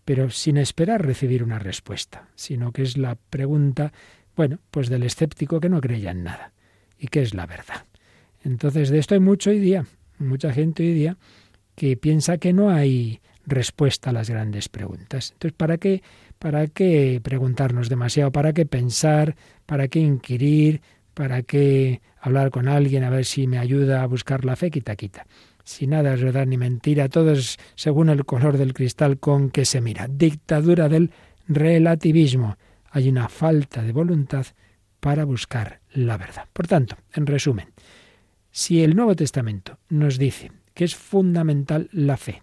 [0.05, 3.93] pero sin esperar recibir una respuesta, sino que es la pregunta,
[4.35, 6.53] bueno, pues del escéptico que no creía en nada
[6.99, 7.85] y que es la verdad.
[8.43, 9.85] Entonces, de esto hay mucho hoy día,
[10.19, 11.17] mucha gente hoy día
[11.75, 15.33] que piensa que no hay respuesta a las grandes preguntas.
[15.33, 16.03] Entonces, ¿para qué,
[16.39, 18.33] para qué preguntarnos demasiado?
[18.33, 19.37] ¿Para qué pensar?
[19.67, 20.81] ¿Para qué inquirir?
[21.15, 24.71] ¿Para qué hablar con alguien a ver si me ayuda a buscar la fe?
[24.71, 25.27] Quita, quita.
[25.65, 29.65] Si nada es verdad ni mentira, todo es según el color del cristal con que
[29.65, 30.09] se mira.
[30.09, 31.13] Dictadura del
[31.49, 32.57] relativismo.
[32.91, 34.47] Hay una falta de voluntad
[35.01, 36.45] para buscar la verdad.
[36.53, 37.69] Por tanto, en resumen,
[38.51, 42.43] si el Nuevo Testamento nos dice que es fundamental la fe,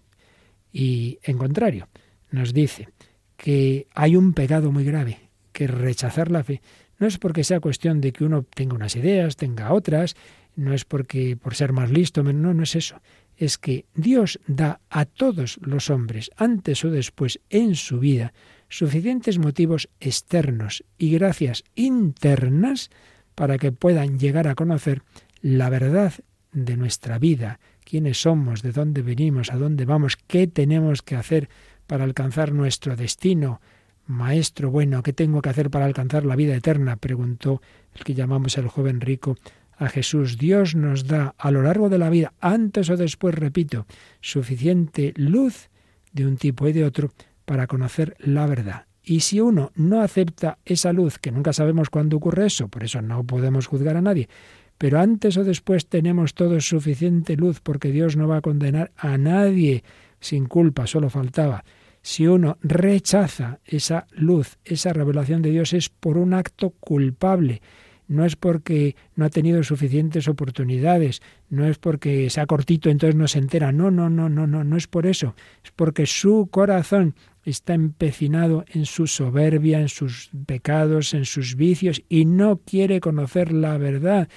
[0.72, 1.88] y en contrario,
[2.30, 2.88] nos dice
[3.36, 5.18] que hay un pecado muy grave,
[5.52, 6.60] que rechazar la fe
[6.98, 10.16] no es porque sea cuestión de que uno tenga unas ideas, tenga otras,
[10.56, 13.00] no es porque por ser más listo, no, no es eso.
[13.36, 18.32] Es que Dios da a todos los hombres, antes o después en su vida,
[18.68, 22.90] suficientes motivos externos y gracias internas
[23.36, 25.02] para que puedan llegar a conocer
[25.40, 26.12] la verdad
[26.52, 31.48] de nuestra vida, quiénes somos, de dónde venimos, a dónde vamos, qué tenemos que hacer
[31.86, 33.60] para alcanzar nuestro destino.
[34.08, 36.96] Maestro bueno, ¿qué tengo que hacer para alcanzar la vida eterna?
[36.96, 37.60] preguntó
[37.94, 39.36] el que llamamos el joven rico
[39.76, 40.38] a Jesús.
[40.38, 43.86] Dios nos da a lo largo de la vida, antes o después, repito,
[44.22, 45.68] suficiente luz
[46.12, 47.12] de un tipo y de otro
[47.44, 48.86] para conocer la verdad.
[49.02, 53.02] Y si uno no acepta esa luz, que nunca sabemos cuándo ocurre eso, por eso
[53.02, 54.30] no podemos juzgar a nadie,
[54.78, 59.18] pero antes o después tenemos todos suficiente luz porque Dios no va a condenar a
[59.18, 59.84] nadie
[60.18, 61.64] sin culpa, solo faltaba.
[62.02, 67.60] Si uno rechaza esa luz, esa revelación de Dios es por un acto culpable.
[68.06, 73.28] No es porque no ha tenido suficientes oportunidades, no es porque sea cortito entonces no
[73.28, 73.70] se entera.
[73.70, 75.34] No, no, no, no, no, no es por eso.
[75.62, 82.02] Es porque su corazón está empecinado en su soberbia, en sus pecados, en sus vicios
[82.08, 84.28] y no quiere conocer la verdad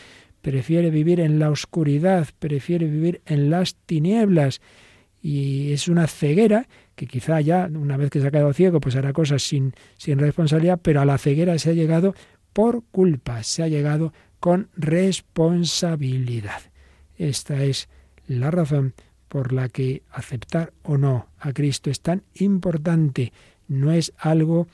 [0.42, 4.62] prefiere vivir en la oscuridad, prefiere vivir en las tinieblas.
[5.22, 6.68] Y es una ceguera
[7.02, 10.20] que quizá ya, una vez que se ha quedado ciego, pues hará cosas sin, sin
[10.20, 12.14] responsabilidad, pero a la ceguera se ha llegado
[12.54, 16.62] por culpa, se ha llegado con responsabilidad.
[17.18, 17.90] Esta es
[18.28, 18.94] la razón
[19.30, 23.34] por la que aceptar o no a Cristo es tan importante.
[23.68, 24.68] No es algo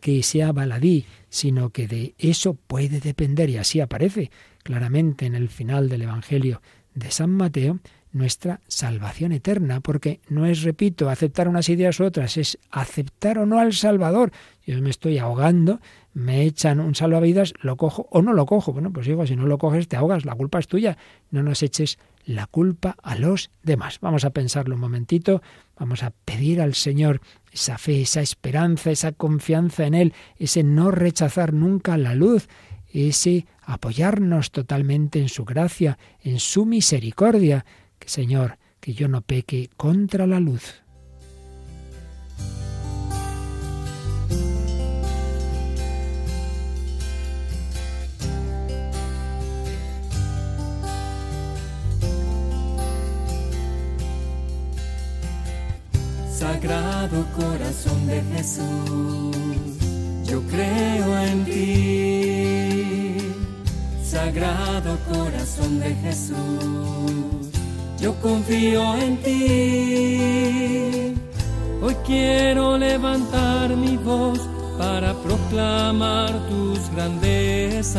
[0.00, 4.30] que sea baladí, sino que de eso puede depender, y así aparece
[4.62, 6.62] claramente en el final del Evangelio
[6.94, 7.80] de San Mateo,
[8.14, 13.44] nuestra salvación eterna, porque no es, repito, aceptar unas ideas u otras, es aceptar o
[13.44, 14.30] no al Salvador.
[14.64, 15.80] Yo me estoy ahogando,
[16.14, 18.72] me echan un salvavidas, lo cojo o no lo cojo.
[18.72, 20.96] Bueno, pues digo, si no lo coges te ahogas, la culpa es tuya.
[21.30, 23.98] No nos eches la culpa a los demás.
[24.00, 25.42] Vamos a pensarlo un momentito,
[25.76, 27.20] vamos a pedir al Señor
[27.52, 32.48] esa fe, esa esperanza, esa confianza en Él, ese no rechazar nunca la luz,
[32.92, 37.64] ese apoyarnos totalmente en su gracia, en su misericordia,
[38.06, 40.84] Señor, que yo no peque contra la luz.
[56.64, 59.36] Sagrado corazón de Jesús,
[60.24, 63.16] yo creo en ti.
[64.04, 67.50] Sagrado corazón de Jesús,
[68.04, 69.38] yo confío en ti.
[71.80, 74.40] Hoy quiero levantar mi voz
[74.78, 77.94] para proclamar tus grandezas,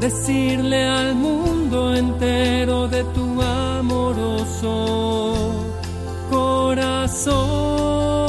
[0.00, 4.74] decirle al mundo entero de tu amoroso
[6.28, 8.21] corazón.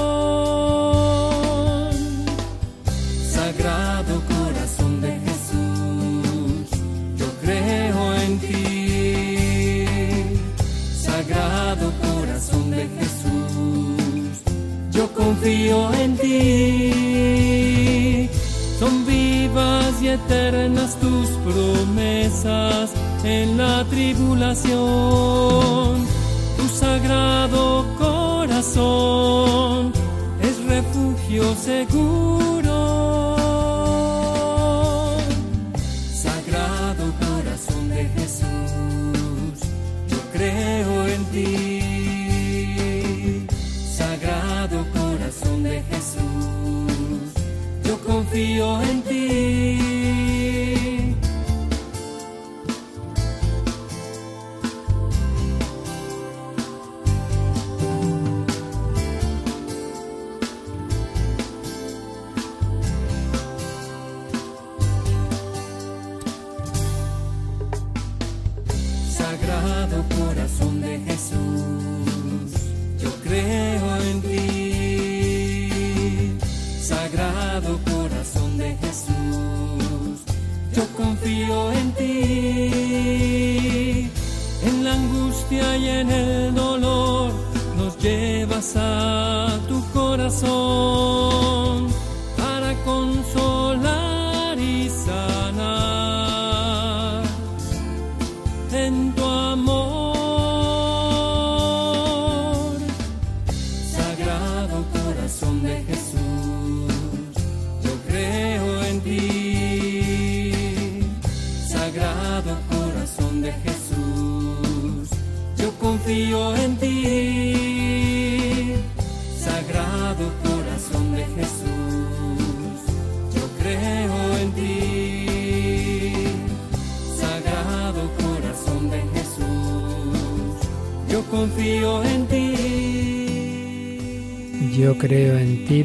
[15.03, 16.89] Yo confío en ti.
[18.79, 22.91] Son vivas y eternas tus promesas
[23.23, 24.73] en la tribulación
[26.57, 29.93] tu sagrado corazón
[30.41, 32.77] es refugio seguro.
[36.13, 39.55] Sagrado corazón de Jesús,
[40.09, 41.62] yo creo en ti.
[48.33, 48.92] Yo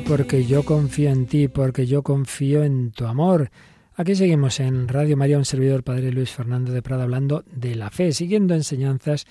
[0.09, 3.51] porque yo confío en ti, porque yo confío en tu amor.
[3.95, 7.91] Aquí seguimos en Radio María, un servidor Padre Luis Fernando de Prada, hablando de la
[7.91, 9.27] fe, siguiendo enseñanzas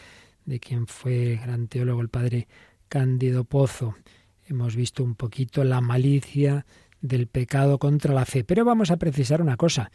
[0.45, 2.47] de quien fue gran teólogo, el Padre
[2.89, 3.95] Cándido Pozo.
[4.45, 6.67] Hemos visto un poquito la malicia
[7.01, 9.89] del pecado contra la fe, pero vamos a precisar una cosa.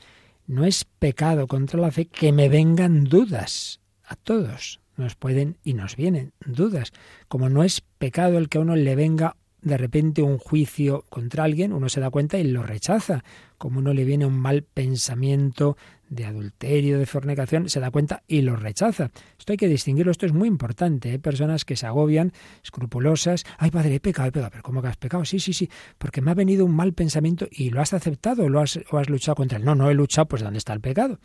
[0.49, 3.81] No es pecado contra la fe que me vengan dudas.
[4.05, 6.93] A todos nos pueden y nos vienen dudas.
[7.29, 11.45] Como no es pecado el que a uno le venga de repente un juicio contra
[11.45, 13.25] alguien, uno se da cuenta y lo rechaza.
[13.59, 15.77] Como uno le viene un mal pensamiento
[16.09, 19.11] de adulterio, de fornicación, se da cuenta y lo rechaza.
[19.39, 21.11] Esto hay que distinguirlo, esto es muy importante.
[21.11, 22.33] Hay personas que se agobian,
[22.63, 23.45] escrupulosas.
[23.57, 24.51] Ay, padre, he pecado, he pecado.
[24.51, 25.25] Pero ¿cómo que has pecado?
[25.25, 28.61] Sí, sí, sí, porque me ha venido un mal pensamiento y lo has aceptado lo
[28.61, 29.65] has, o has luchado contra él.
[29.65, 31.19] No, no he luchado, pues ¿dónde está el pecado?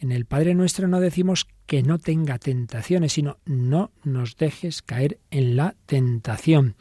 [0.00, 5.18] En el Padre Nuestro no decimos que no tenga tentaciones, sino no nos dejes caer
[5.30, 6.76] en la tentación.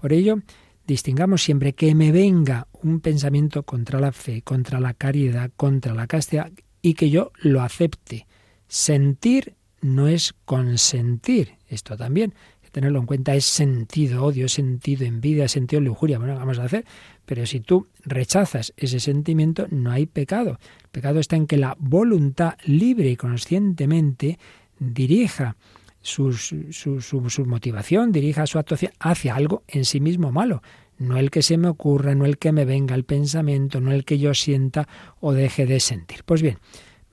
[0.00, 0.38] Por ello,
[0.86, 6.06] distingamos siempre que me venga un pensamiento contra la fe, contra la caridad, contra la
[6.06, 8.26] castidad, y que yo lo acepte.
[8.66, 11.56] Sentir no es consentir.
[11.68, 16.18] Esto también, hay que tenerlo en cuenta, es sentido odio, es sentido envidia, sentido lujuria.
[16.18, 16.86] Bueno, vamos a hacer,
[17.26, 20.58] pero si tú rechazas ese sentimiento, no hay pecado.
[20.84, 24.38] El pecado está en que la voluntad libre y conscientemente
[24.78, 25.56] dirija
[26.02, 30.62] su, motivación, dirija su actuación hacia algo en sí mismo malo.
[30.98, 34.04] No el que se me ocurra, no el que me venga el pensamiento, no el
[34.04, 34.88] que yo sienta
[35.20, 36.24] o deje de sentir.
[36.24, 36.58] Pues bien,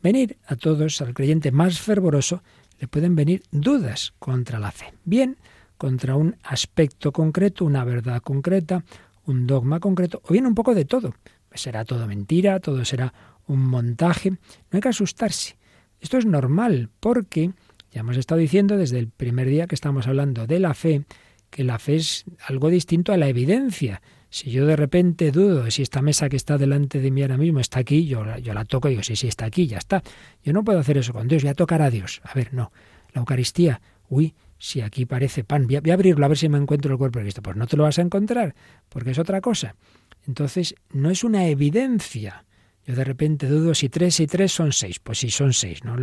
[0.03, 2.43] venir a todos, al creyente más fervoroso,
[2.79, 4.93] le pueden venir dudas contra la fe.
[5.05, 5.37] Bien,
[5.77, 8.83] contra un aspecto concreto, una verdad concreta,
[9.25, 11.13] un dogma concreto, o bien un poco de todo.
[11.53, 13.13] Será todo mentira, todo será
[13.47, 14.31] un montaje.
[14.31, 14.37] No
[14.73, 15.57] hay que asustarse.
[15.99, 17.51] Esto es normal, porque
[17.97, 21.05] ya hemos estado diciendo desde el primer día que estamos hablando de la fe,
[21.49, 24.03] que la fe es algo distinto a la evidencia.
[24.29, 27.59] Si yo de repente dudo si esta mesa que está delante de mí ahora mismo
[27.59, 30.03] está aquí, yo, yo la toco y digo, sí, sí, está aquí, ya está.
[30.43, 32.21] Yo no puedo hacer eso con Dios, voy a tocar a Dios.
[32.23, 32.71] A ver, no.
[33.13, 36.91] La Eucaristía, uy, si aquí parece pan, voy a, abrirlo a ver si me encuentro
[36.91, 37.41] el cuerpo de Cristo.
[37.41, 38.53] Pues no te lo vas a encontrar,
[38.89, 39.75] porque es otra cosa.
[40.27, 42.45] Entonces, no es una evidencia.
[42.85, 44.99] Yo de repente dudo si tres y tres son seis.
[44.99, 45.83] Pues sí, son seis.
[45.83, 45.95] No,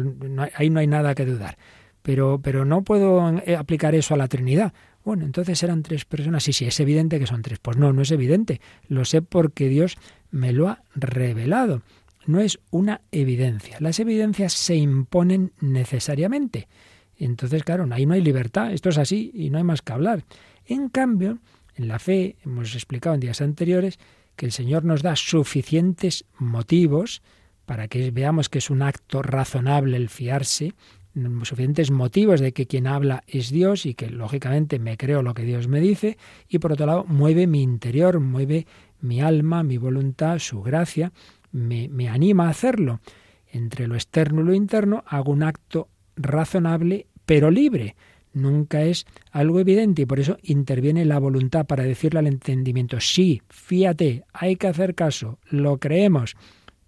[0.55, 1.57] ahí no hay nada que dudar.
[2.05, 4.75] Pero, pero no puedo eh, aplicar eso a la Trinidad.
[5.07, 6.45] Bueno, entonces eran tres personas.
[6.45, 7.59] Sí, sí, es evidente que son tres.
[7.61, 8.61] Pues no, no es evidente.
[8.89, 9.97] Lo sé porque Dios
[10.31, 11.81] me lo ha revelado.
[12.27, 13.79] No es una evidencia.
[13.81, 16.69] Las evidencias se imponen necesariamente.
[17.17, 20.25] Entonces, claro, ahí no hay libertad, esto es así y no hay más que hablar.
[20.67, 21.39] En cambio,
[21.75, 23.99] en la fe, hemos explicado en días anteriores,
[24.37, 27.23] que el Señor nos da suficientes motivos
[27.65, 30.75] para que veamos que es un acto razonable el fiarse,
[31.43, 35.45] suficientes motivos de que quien habla es Dios y que lógicamente me creo lo que
[35.45, 38.67] Dios me dice, y por otro lado mueve mi interior, mueve
[39.01, 41.13] mi alma, mi voluntad, su gracia,
[41.53, 43.01] me, me anima a hacerlo.
[43.47, 47.95] Entre lo externo y lo interno hago un acto razonable pero libre.
[48.33, 53.43] Nunca es algo evidente y por eso interviene la voluntad para decirle al entendimiento, sí,
[53.49, 56.37] fíjate, hay que hacer caso, lo creemos,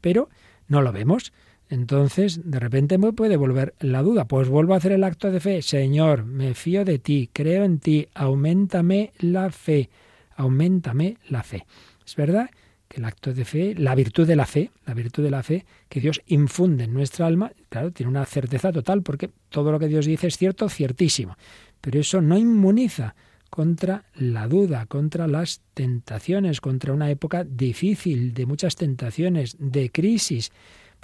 [0.01, 0.29] pero
[0.66, 1.33] no lo vemos.
[1.69, 4.27] Entonces, de repente me puede volver la duda.
[4.27, 5.62] Pues vuelvo a hacer el acto de fe.
[5.62, 9.91] Señor, me fío de ti, creo en ti, aumentame la fe,
[10.37, 11.67] aumentame la fe.
[12.07, 12.51] Es verdad
[12.89, 15.67] que el acto de fe, la virtud de la fe, la virtud de la fe
[15.89, 19.89] que Dios infunde en nuestra alma, claro, tiene una certeza total, porque todo lo que
[19.89, 21.37] Dios dice es cierto, ciertísimo.
[21.81, 23.17] Pero eso no inmuniza
[23.51, 30.53] contra la duda, contra las tentaciones, contra una época difícil, de muchas tentaciones, de crisis.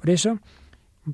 [0.02, 0.40] Por eso,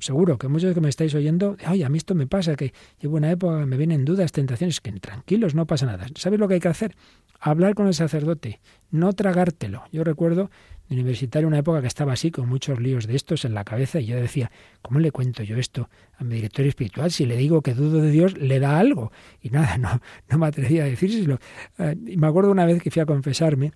[0.01, 3.17] seguro que muchos que me estáis oyendo, ay, a mí esto me pasa, que llevo
[3.17, 6.07] una época, me vienen dudas, tentaciones, que tranquilos, no pasa nada.
[6.15, 6.95] ¿Sabes lo que hay que hacer?
[7.39, 8.59] hablar con el sacerdote,
[8.91, 9.83] no tragártelo.
[9.91, 10.49] Yo recuerdo
[10.89, 13.99] de universitario una época que estaba así, con muchos líos de estos en la cabeza,
[13.99, 17.11] y yo decía, ¿cómo le cuento yo esto a mi director espiritual?
[17.11, 19.11] Si le digo que dudo de Dios, le da algo.
[19.41, 21.39] Y nada, no, no me atrevía a decírselo.
[21.77, 23.71] Eh, y me acuerdo una vez que fui a confesarme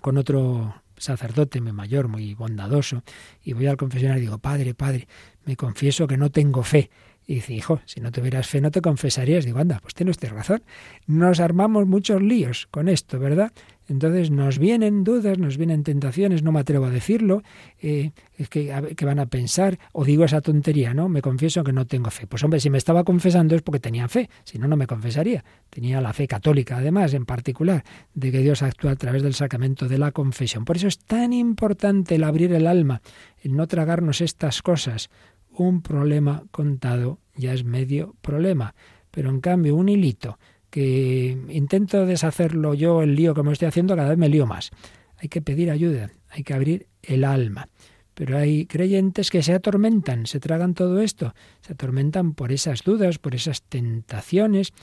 [0.00, 3.02] con otro sacerdote muy mayor, muy bondadoso,
[3.42, 5.08] y voy al confesionario y digo, Padre, Padre,
[5.44, 6.90] me confieso que no tengo fe.
[7.28, 9.44] Y dice, hijo, si no tuvieras fe no te confesarías.
[9.44, 10.62] Digo, anda, pues tiene usted razón.
[11.06, 13.52] Nos armamos muchos líos con esto, ¿verdad?
[13.88, 17.42] Entonces nos vienen dudas, nos vienen tentaciones, no me atrevo a decirlo,
[17.80, 18.72] eh, es que,
[19.04, 21.08] van a pensar, o digo esa tontería, ¿no?
[21.08, 22.26] Me confieso que no tengo fe.
[22.26, 25.44] Pues hombre, si me estaba confesando es porque tenía fe, si no, no me confesaría.
[25.70, 27.84] Tenía la fe católica, además, en particular,
[28.14, 30.64] de que Dios actúa a través del sacramento de la confesión.
[30.64, 33.02] Por eso es tan importante el abrir el alma,
[33.42, 35.10] el no tragarnos estas cosas,
[35.50, 38.74] un problema contado ya es medio problema.
[39.10, 40.38] Pero en cambio, un hilito
[40.76, 44.72] que intento deshacerlo yo, el lío que me estoy haciendo, cada vez me lío más.
[45.16, 47.70] Hay que pedir ayuda, hay que abrir el alma.
[48.12, 53.18] Pero hay creyentes que se atormentan, se tragan todo esto, se atormentan por esas dudas,
[53.18, 54.74] por esas tentaciones.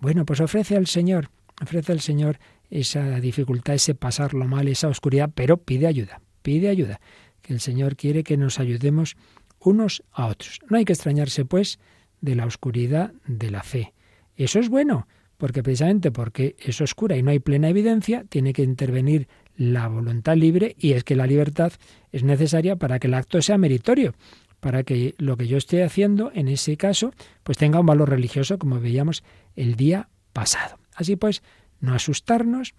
[0.00, 1.30] Bueno, pues ofrece al Señor,
[1.60, 2.38] ofrece al Señor
[2.70, 7.00] esa dificultad, ese pasarlo mal, esa oscuridad, pero pide ayuda, pide ayuda,
[7.42, 9.16] que el Señor quiere que nos ayudemos
[9.58, 10.60] unos a otros.
[10.68, 11.80] No hay que extrañarse, pues,
[12.20, 13.94] de la oscuridad de la fe.
[14.36, 15.08] Eso es bueno,
[15.40, 19.26] porque precisamente porque es oscura y no hay plena evidencia, tiene que intervenir
[19.56, 21.72] la voluntad libre y es que la libertad
[22.12, 24.12] es necesaria para que el acto sea meritorio,
[24.60, 28.58] para que lo que yo esté haciendo en ese caso pues tenga un valor religioso
[28.58, 29.24] como veíamos
[29.56, 30.78] el día pasado.
[30.94, 31.42] Así pues,
[31.80, 32.74] no asustarnos,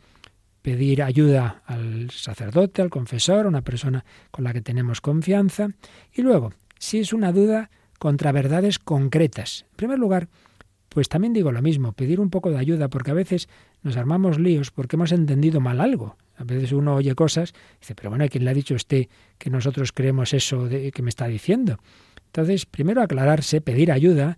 [0.61, 5.69] pedir ayuda al sacerdote, al confesor, a una persona con la que tenemos confianza
[6.13, 9.65] y luego si es una duda contra verdades concretas.
[9.71, 10.27] En primer lugar,
[10.93, 13.47] pues también digo lo mismo, pedir un poco de ayuda, porque a veces
[13.81, 16.17] nos armamos líos porque hemos entendido mal algo.
[16.35, 19.07] A veces uno oye cosas y dice, pero bueno, ¿quién le ha dicho a usted
[19.37, 21.77] que nosotros creemos eso de, que me está diciendo?
[22.25, 24.37] Entonces, primero aclararse, pedir ayuda.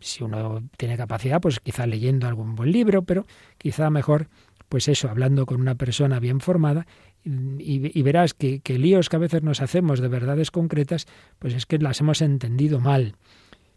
[0.00, 3.24] Si uno tiene capacidad, pues quizá leyendo algún buen libro, pero
[3.56, 4.26] quizá mejor,
[4.68, 6.84] pues eso, hablando con una persona bien formada
[7.24, 11.06] y, verás que, que, líos que a veces nos hacemos de verdades concretas,
[11.38, 13.14] pues es que las hemos entendido mal.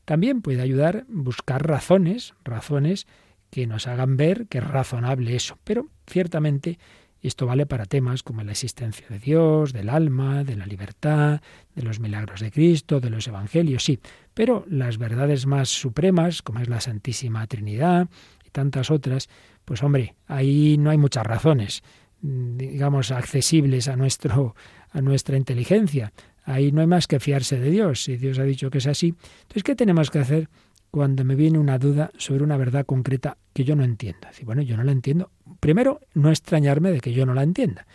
[0.05, 3.07] También puede ayudar buscar razones, razones
[3.49, 5.57] que nos hagan ver que es razonable eso.
[5.63, 6.77] Pero ciertamente
[7.21, 11.41] esto vale para temas como la existencia de Dios, del alma, de la libertad,
[11.73, 13.99] de los milagros de Cristo, de los evangelios, sí.
[14.35, 18.09] Pero las verdades más supremas, como es la Santísima Trinidad,
[18.51, 19.27] tantas otras,
[19.65, 21.83] pues hombre, ahí no hay muchas razones,
[22.21, 24.55] digamos, accesibles a, nuestro,
[24.91, 26.13] a nuestra inteligencia.
[26.45, 28.03] Ahí no hay más que fiarse de Dios.
[28.03, 30.49] Si Dios ha dicho que es así, entonces, ¿qué tenemos que hacer
[30.91, 34.27] cuando me viene una duda sobre una verdad concreta que yo no entiendo?
[34.27, 35.31] Decir, bueno, yo no la entiendo.
[35.59, 37.87] Primero, no extrañarme de que yo no la entienda.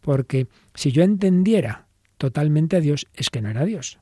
[0.00, 1.86] Porque si yo entendiera
[2.18, 4.00] totalmente a Dios, es que no era Dios.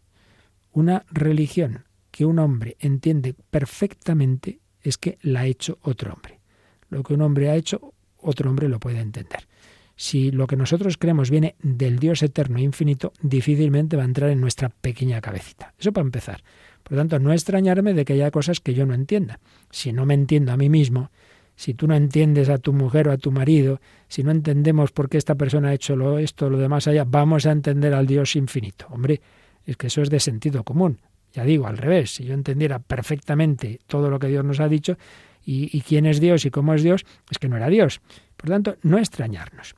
[0.72, 6.40] Una religión que un hombre entiende perfectamente es que la ha hecho otro hombre.
[6.88, 9.46] Lo que un hombre ha hecho, otro hombre lo puede entender.
[10.00, 14.30] Si lo que nosotros creemos viene del Dios eterno e infinito, difícilmente va a entrar
[14.30, 15.74] en nuestra pequeña cabecita.
[15.78, 16.42] Eso para empezar.
[16.82, 19.40] Por lo tanto, no extrañarme de que haya cosas que yo no entienda.
[19.70, 21.10] Si no me entiendo a mí mismo,
[21.54, 25.10] si tú no entiendes a tu mujer o a tu marido, si no entendemos por
[25.10, 28.36] qué esta persona ha hecho lo, esto, lo demás allá, vamos a entender al Dios
[28.36, 28.86] infinito.
[28.88, 29.20] Hombre,
[29.66, 30.98] es que eso es de sentido común.
[31.34, 34.96] Ya digo, al revés, si yo entendiera perfectamente todo lo que Dios nos ha dicho
[35.44, 38.00] y, quién es Dios y cómo es Dios, es que no era Dios.
[38.36, 39.74] Por tanto, no extrañarnos.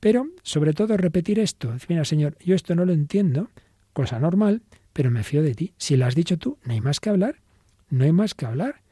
[0.00, 1.74] Pero, sobre todo, repetir esto.
[1.88, 3.50] Mira, Señor, yo esto no lo entiendo,
[3.92, 4.62] cosa normal,
[4.92, 5.72] pero me fío de ti.
[5.78, 7.36] Si lo has dicho tú, no hay más que hablar.
[7.88, 8.82] No hay más que hablar.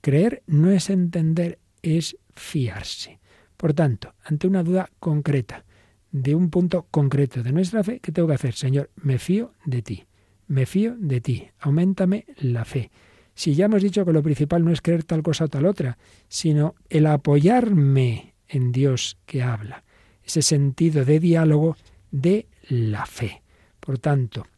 [0.00, 3.18] Creer no es entender, es fiarse.
[3.56, 5.64] Por tanto, ante una duda concreta,
[6.10, 8.54] de un punto concreto de nuestra fe, ¿qué tengo que hacer?
[8.54, 10.04] Señor, me fío de ti.
[10.46, 11.48] Me fío de ti.
[11.60, 12.90] Aumentame la fe.
[13.38, 15.96] Si ya hemos dicho que lo principal no es creer tal cosa o tal otra,
[16.26, 19.84] sino el apoyarme en Dios que habla,
[20.24, 21.76] ese sentido de diálogo
[22.10, 23.42] de la fe.
[23.78, 24.48] Por tanto,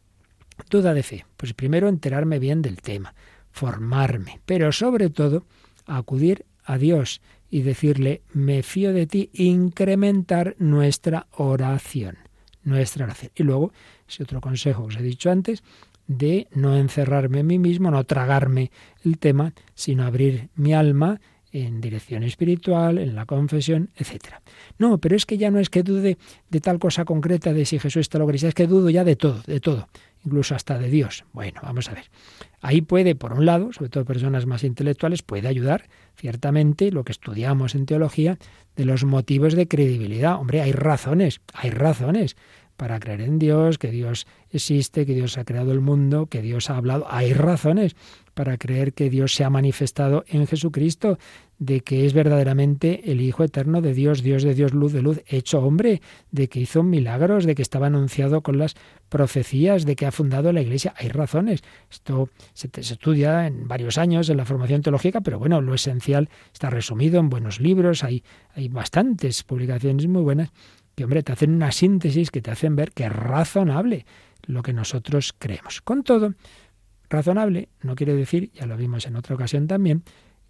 [0.67, 3.13] duda de fe, pues primero enterarme bien del tema,
[3.51, 5.45] formarme, pero sobre todo
[5.85, 7.21] acudir a Dios
[7.51, 12.17] y decirle, me fío de ti, incrementar nuestra oración,
[12.63, 13.31] nuestra oración.
[13.35, 13.73] Y luego,
[14.09, 15.61] ese otro consejo que os he dicho antes,
[16.17, 18.71] de no encerrarme en mí mismo, no tragarme
[19.03, 21.19] el tema, sino abrir mi alma
[21.53, 24.41] en dirección espiritual, en la confesión, etcétera.
[24.77, 26.17] No, pero es que ya no es que dude
[26.49, 29.15] de tal cosa concreta de si Jesús está lo que es que dudo ya de
[29.15, 29.89] todo, de todo,
[30.25, 31.25] incluso hasta de Dios.
[31.33, 32.05] Bueno, vamos a ver.
[32.61, 37.11] Ahí puede, por un lado, sobre todo personas más intelectuales, puede ayudar ciertamente lo que
[37.11, 38.37] estudiamos en teología
[38.75, 40.39] de los motivos de credibilidad.
[40.39, 42.37] Hombre, hay razones, hay razones
[42.81, 46.71] para creer en Dios, que Dios existe, que Dios ha creado el mundo, que Dios
[46.71, 47.05] ha hablado.
[47.11, 47.95] Hay razones
[48.33, 51.19] para creer que Dios se ha manifestado en Jesucristo,
[51.59, 55.21] de que es verdaderamente el Hijo eterno de Dios, Dios de Dios, luz de luz,
[55.27, 56.01] hecho hombre,
[56.31, 58.73] de que hizo milagros, de que estaba anunciado con las
[59.09, 60.95] profecías, de que ha fundado la Iglesia.
[60.97, 61.61] Hay razones.
[61.91, 66.71] Esto se, estudia en varios años en la formación teológica, pero bueno, lo esencial está
[66.71, 68.23] resumido en buenos libros, hay,
[68.55, 70.51] hay bastantes publicaciones muy buenas
[70.95, 74.05] que, hombre, te hacen una síntesis que te hacen ver que es razonable
[74.43, 75.81] lo que nosotros creemos.
[75.81, 76.33] Con todo,
[77.09, 80.03] razonable no quiere decir, ya lo vimos en otra ocasión también,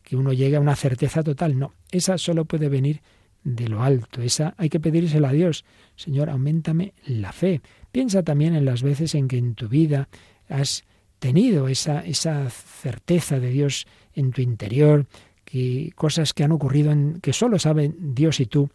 [0.03, 1.57] que uno llegue a una certeza total.
[1.57, 3.01] No, esa solo puede venir
[3.43, 4.21] de lo alto.
[4.21, 5.65] Esa hay que pedírsela a Dios.
[5.95, 7.61] Señor, aumentame la fe.
[7.91, 10.09] Piensa también en las veces en que en tu vida
[10.49, 10.83] has
[11.19, 15.05] tenido esa, esa certeza de Dios en tu interior,
[15.45, 18.69] que cosas que han ocurrido en, que solo saben Dios y tú,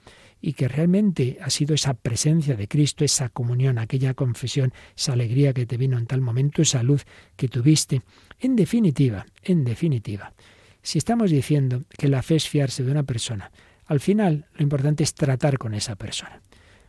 [0.47, 5.53] y que realmente ha sido esa presencia de Cristo, esa comunión, aquella confesión, esa alegría
[5.53, 8.03] que te vino en tal momento, esa luz que tuviste.
[8.39, 10.35] En definitiva, en definitiva,
[10.83, 13.51] si estamos diciendo que la fe es fiarse de una persona,
[13.87, 16.41] al final lo importante es tratar con esa persona.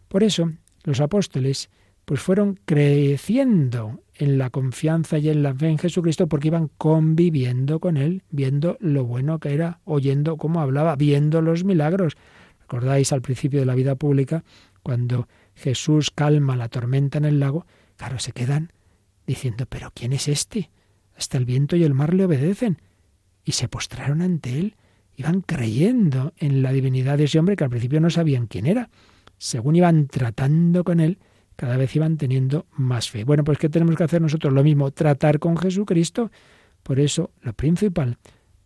[0.08, 0.52] Por eso,
[0.84, 1.72] los apóstoles
[2.06, 7.80] pues fueron creciendo en la confianza y en la fe en Jesucristo porque iban conviviendo
[7.80, 12.18] con Él, viendo lo bueno que era, oyendo cómo hablaba, viendo los milagros.
[12.68, 14.44] ¿Recordáis al principio de la vida pública,
[14.84, 17.66] cuando Jesús calma la tormenta en el lago?
[17.96, 18.74] Claro, se quedan
[19.26, 20.70] diciendo, pero ¿quién es este?
[21.16, 22.82] Hasta el viento y el mar le obedecen.
[23.46, 24.76] Y se postraron ante él.
[25.16, 28.90] Iban creyendo en la divinidad de ese hombre que al principio no sabían quién era.
[29.38, 31.20] Según iban tratando con él,
[31.56, 33.24] cada vez iban teniendo más fe.
[33.24, 34.52] Bueno, pues ¿qué tenemos que hacer nosotros?
[34.52, 36.32] Lo mismo, tratar con Jesucristo.
[36.84, 38.18] Por eso, lo principal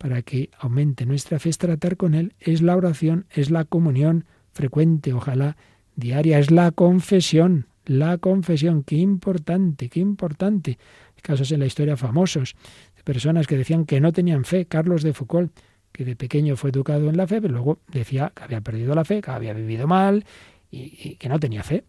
[0.02, 4.24] para que aumente nuestra fe es tratar con Él, es la oración, es la comunión
[4.50, 5.56] frecuente, ojalá
[5.94, 10.76] diaria, es la confesión, la confesión, qué importante, qué importante.
[11.14, 12.56] Hay casos en la historia famosos
[12.96, 15.52] de personas que decían que no tenían fe, Carlos de Foucault,
[15.92, 19.04] que de pequeño fue educado en la fe, pero luego decía que había perdido la
[19.04, 20.24] fe, que había vivido mal
[20.68, 21.84] y, que no tenía fe.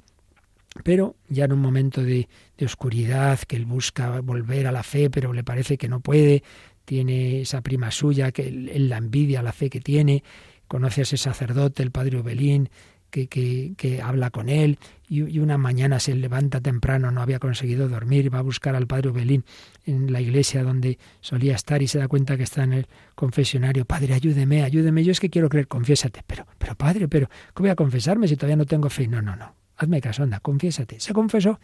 [0.83, 5.09] Pero ya en un momento de, de, oscuridad, que él busca volver a la fe,
[5.09, 6.43] pero le parece que no puede,
[6.85, 10.23] tiene esa prima suya, que él, la envidia, la fe que tiene,
[10.67, 12.69] conoce a ese sacerdote, el padre Obelín,
[13.13, 18.33] que, que, habla con él y, una mañana se levanta temprano, no había conseguido dormir,
[18.33, 19.45] va a buscar al padre Belín
[19.85, 23.85] en la iglesia donde solía estar y se da cuenta que está en el confesionario.
[23.85, 26.23] Padre, ayúdeme, ayúdeme, yo es que quiero creer, confiésate.
[26.25, 29.07] Pero, pero padre, pero, ¿cómo voy a confesarme si todavía no tengo fe?
[29.07, 30.99] No, no, no, hazme caso, anda, confiésate.
[30.99, 31.59] Se confesó.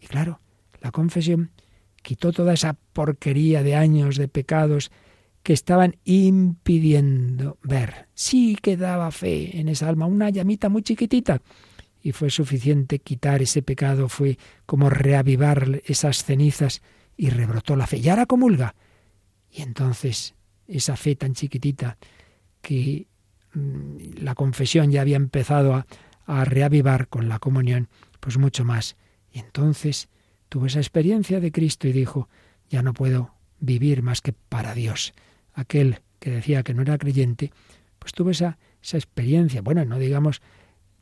[0.00, 0.40] Y claro,
[0.80, 1.52] la confesión
[2.06, 4.92] quitó toda esa porquería de años de pecados
[5.42, 8.06] que estaban impidiendo ver.
[8.14, 11.42] Sí quedaba fe en esa alma, una llamita muy chiquitita.
[12.00, 16.80] Y fue suficiente quitar ese pecado, fue como reavivar esas cenizas
[17.16, 17.96] y rebrotó la fe.
[17.96, 18.76] Y ahora comulga.
[19.50, 20.36] Y entonces
[20.68, 21.98] esa fe tan chiquitita
[22.62, 23.08] que
[23.52, 25.86] mm, la confesión ya había empezado a,
[26.24, 27.88] a reavivar con la comunión,
[28.20, 28.96] pues mucho más.
[29.32, 30.08] Y entonces
[30.48, 32.28] tuvo esa experiencia de Cristo y dijo,
[32.68, 35.14] ya no puedo vivir más que para Dios
[35.54, 37.52] aquel que decía que no era creyente,
[37.98, 39.62] pues tuvo esa, esa experiencia.
[39.62, 40.42] Bueno, no digamos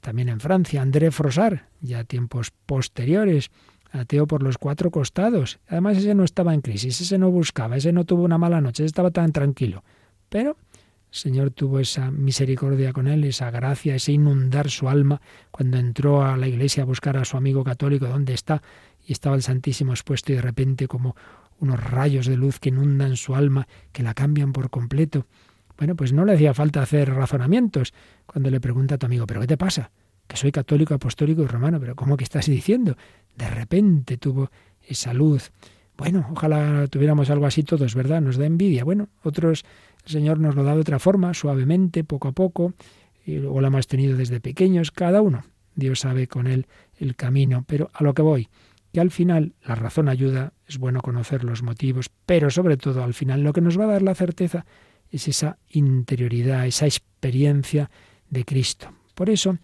[0.01, 3.51] también en Francia, André Frosar, ya tiempos posteriores,
[3.91, 5.59] ateo por los cuatro costados.
[5.69, 8.83] Además, ese no estaba en crisis, ese no buscaba, ese no tuvo una mala noche,
[8.83, 9.85] ese estaba tan tranquilo.
[10.29, 15.21] Pero el Señor tuvo esa misericordia con él, esa gracia, ese inundar su alma
[15.51, 18.63] cuando entró a la iglesia a buscar a su amigo católico, ¿dónde está?
[19.05, 21.15] Y estaba el Santísimo expuesto y de repente como
[21.59, 25.27] unos rayos de luz que inundan su alma, que la cambian por completo.
[25.77, 27.93] Bueno, pues no le hacía falta hacer razonamientos
[28.27, 29.91] cuando le pregunta a tu amigo, ¿pero qué te pasa?
[30.27, 32.97] Que soy católico, apostólico y romano, pero ¿cómo que estás diciendo?
[33.37, 34.51] De repente tuvo
[34.87, 35.51] esa luz.
[35.97, 38.21] Bueno, ojalá tuviéramos algo así todos, ¿verdad?
[38.21, 38.85] Nos da envidia.
[38.85, 39.65] Bueno, otros,
[40.07, 42.75] el Señor nos lo da de otra forma, suavemente, poco a poco,
[43.27, 45.45] o lo hemos tenido desde pequeños, cada uno.
[45.77, 46.67] Dios sabe con él
[46.99, 48.49] el camino, pero a lo que voy,
[48.95, 53.13] que al final la razón ayuda, es bueno conocer los motivos, pero sobre todo al
[53.13, 54.67] final lo que nos va a dar la certeza
[55.11, 57.91] es esa interioridad, esa experiencia
[58.31, 58.95] de Cristo.
[59.17, 59.59] Por eso,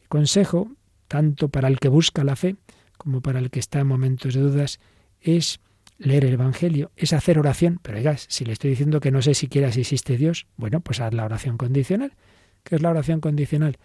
[0.00, 0.70] el consejo,
[1.06, 2.56] tanto para el que busca la fe
[2.96, 4.80] como para el que está en momentos de dudas,
[5.20, 5.60] es
[5.98, 7.78] leer el Evangelio, es hacer oración.
[7.82, 10.98] Pero oigas, si le estoy diciendo que no sé siquiera si existe Dios, bueno, pues
[11.00, 12.14] haz la oración condicional.
[12.64, 13.76] ¿Qué es la oración condicional?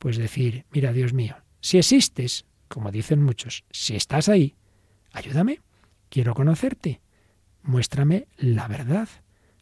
[0.00, 4.54] Pues decir, mira, Dios mío, si existes, como dicen muchos, si estás ahí,
[5.12, 5.60] ayúdame,
[6.08, 7.02] quiero conocerte,
[7.62, 9.10] muéstrame la verdad.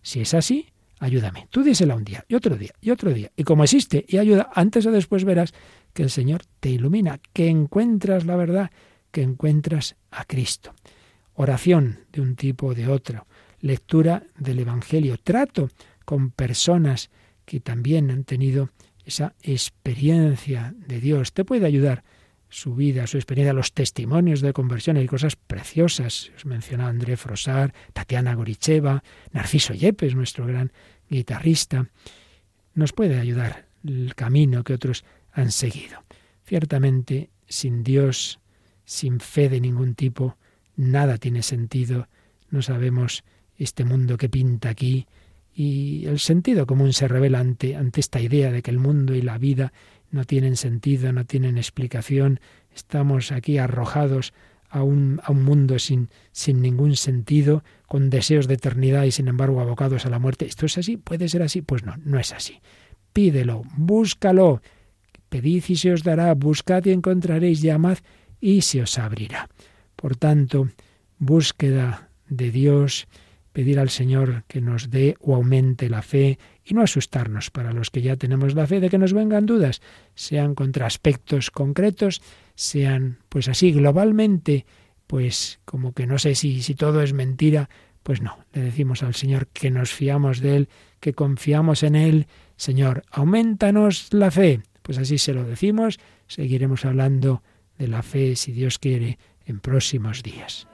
[0.01, 0.69] Si es así,
[1.01, 1.49] ayúdame.
[1.51, 3.33] Tú dísela un día y otro día y otro día.
[3.35, 5.53] Y como existe y ayuda, antes o después verás
[5.93, 8.71] que el Señor te ilumina, que encuentras la verdad,
[9.11, 10.73] que encuentras a Cristo.
[11.35, 13.27] Oración de un tipo o de otro,
[13.59, 15.69] lectura del Evangelio, trato
[16.05, 17.11] con personas
[17.45, 18.71] que también han tenido
[19.05, 21.33] esa experiencia de Dios.
[21.33, 22.05] Te puede ayudar
[22.51, 24.97] su vida, su experiencia, los testimonios de conversión.
[24.97, 26.31] Hay cosas preciosas.
[26.37, 30.73] Os mencionaba André Frosar, Tatiana Goricheva, Narciso Yepes, nuestro gran
[31.09, 31.89] guitarrista.
[32.75, 36.05] Nos puede ayudar el camino que otros han seguido.
[36.45, 38.41] Ciertamente, sin Dios,
[38.85, 40.37] sin fe de ningún tipo,
[40.77, 42.09] nada tiene sentido.
[42.51, 43.25] No sabemos
[43.57, 45.07] este mundo que pinta aquí.
[45.55, 49.39] Y el sentido común se revela ante esta idea de que el mundo y la
[49.39, 49.73] vida
[50.11, 52.41] no tienen sentido, no tienen explicación,
[52.75, 54.33] estamos aquí arrojados
[54.69, 59.29] a un, a un mundo sin, sin ningún sentido, con deseos de eternidad y sin
[59.29, 60.47] embargo abocados a la muerte.
[60.47, 60.97] ¿Esto es así?
[60.97, 61.61] ¿Puede ser así?
[61.63, 62.61] Pues no, no es así.
[63.13, 64.63] Pídelo, búscalo,
[65.29, 67.99] pedid y se os dará, buscad y encontraréis, llamad
[68.41, 69.49] y se os abrirá.
[69.97, 70.69] Por tanto,
[71.19, 73.09] búsqueda de Dios,
[73.53, 77.91] pedir al Señor que nos dé o aumente la fe y no asustarnos para los
[77.91, 79.81] que ya tenemos la fe de que nos vengan dudas,
[80.15, 82.23] sean contra aspectos concretos,
[82.55, 84.67] sean pues así globalmente,
[85.07, 87.69] pues como que no sé si, si todo es mentira,
[88.03, 90.69] pues no, le decimos al Señor que nos fiamos de Él,
[91.01, 94.63] que confiamos en Él, Señor, aumentanos la fe.
[94.83, 97.43] Pues así se lo decimos, seguiremos hablando
[97.79, 100.70] de la fe, si Dios quiere, en próximos días.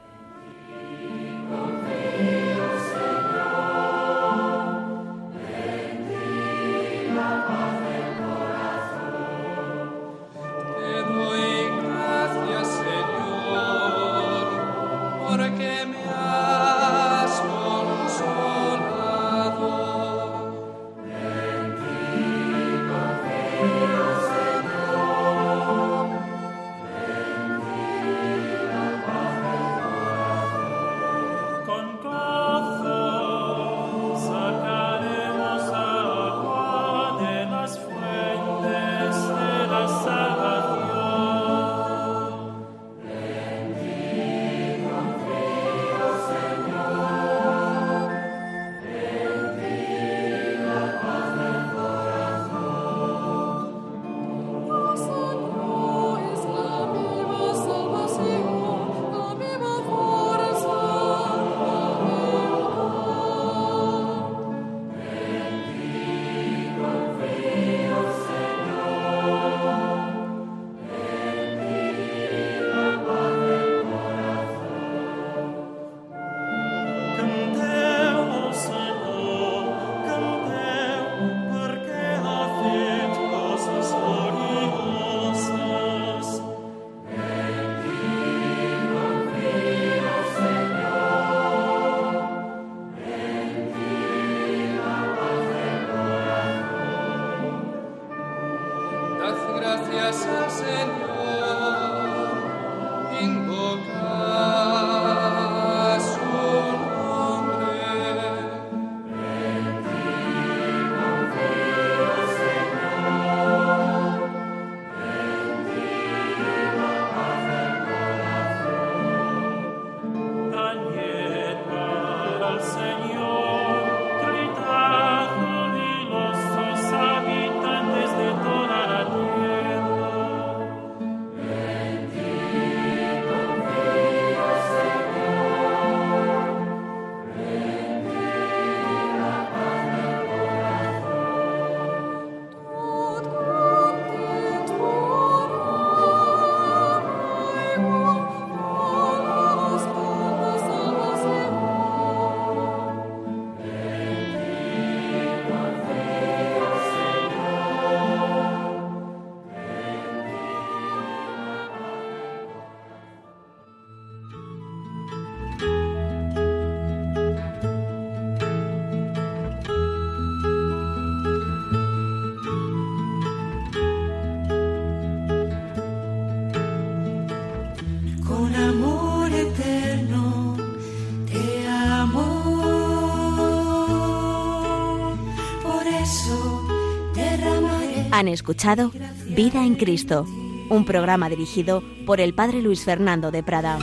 [188.16, 188.92] Han escuchado
[189.26, 190.24] Vida en Cristo,
[190.70, 193.78] un programa dirigido por el Padre Luis Fernando de Prada.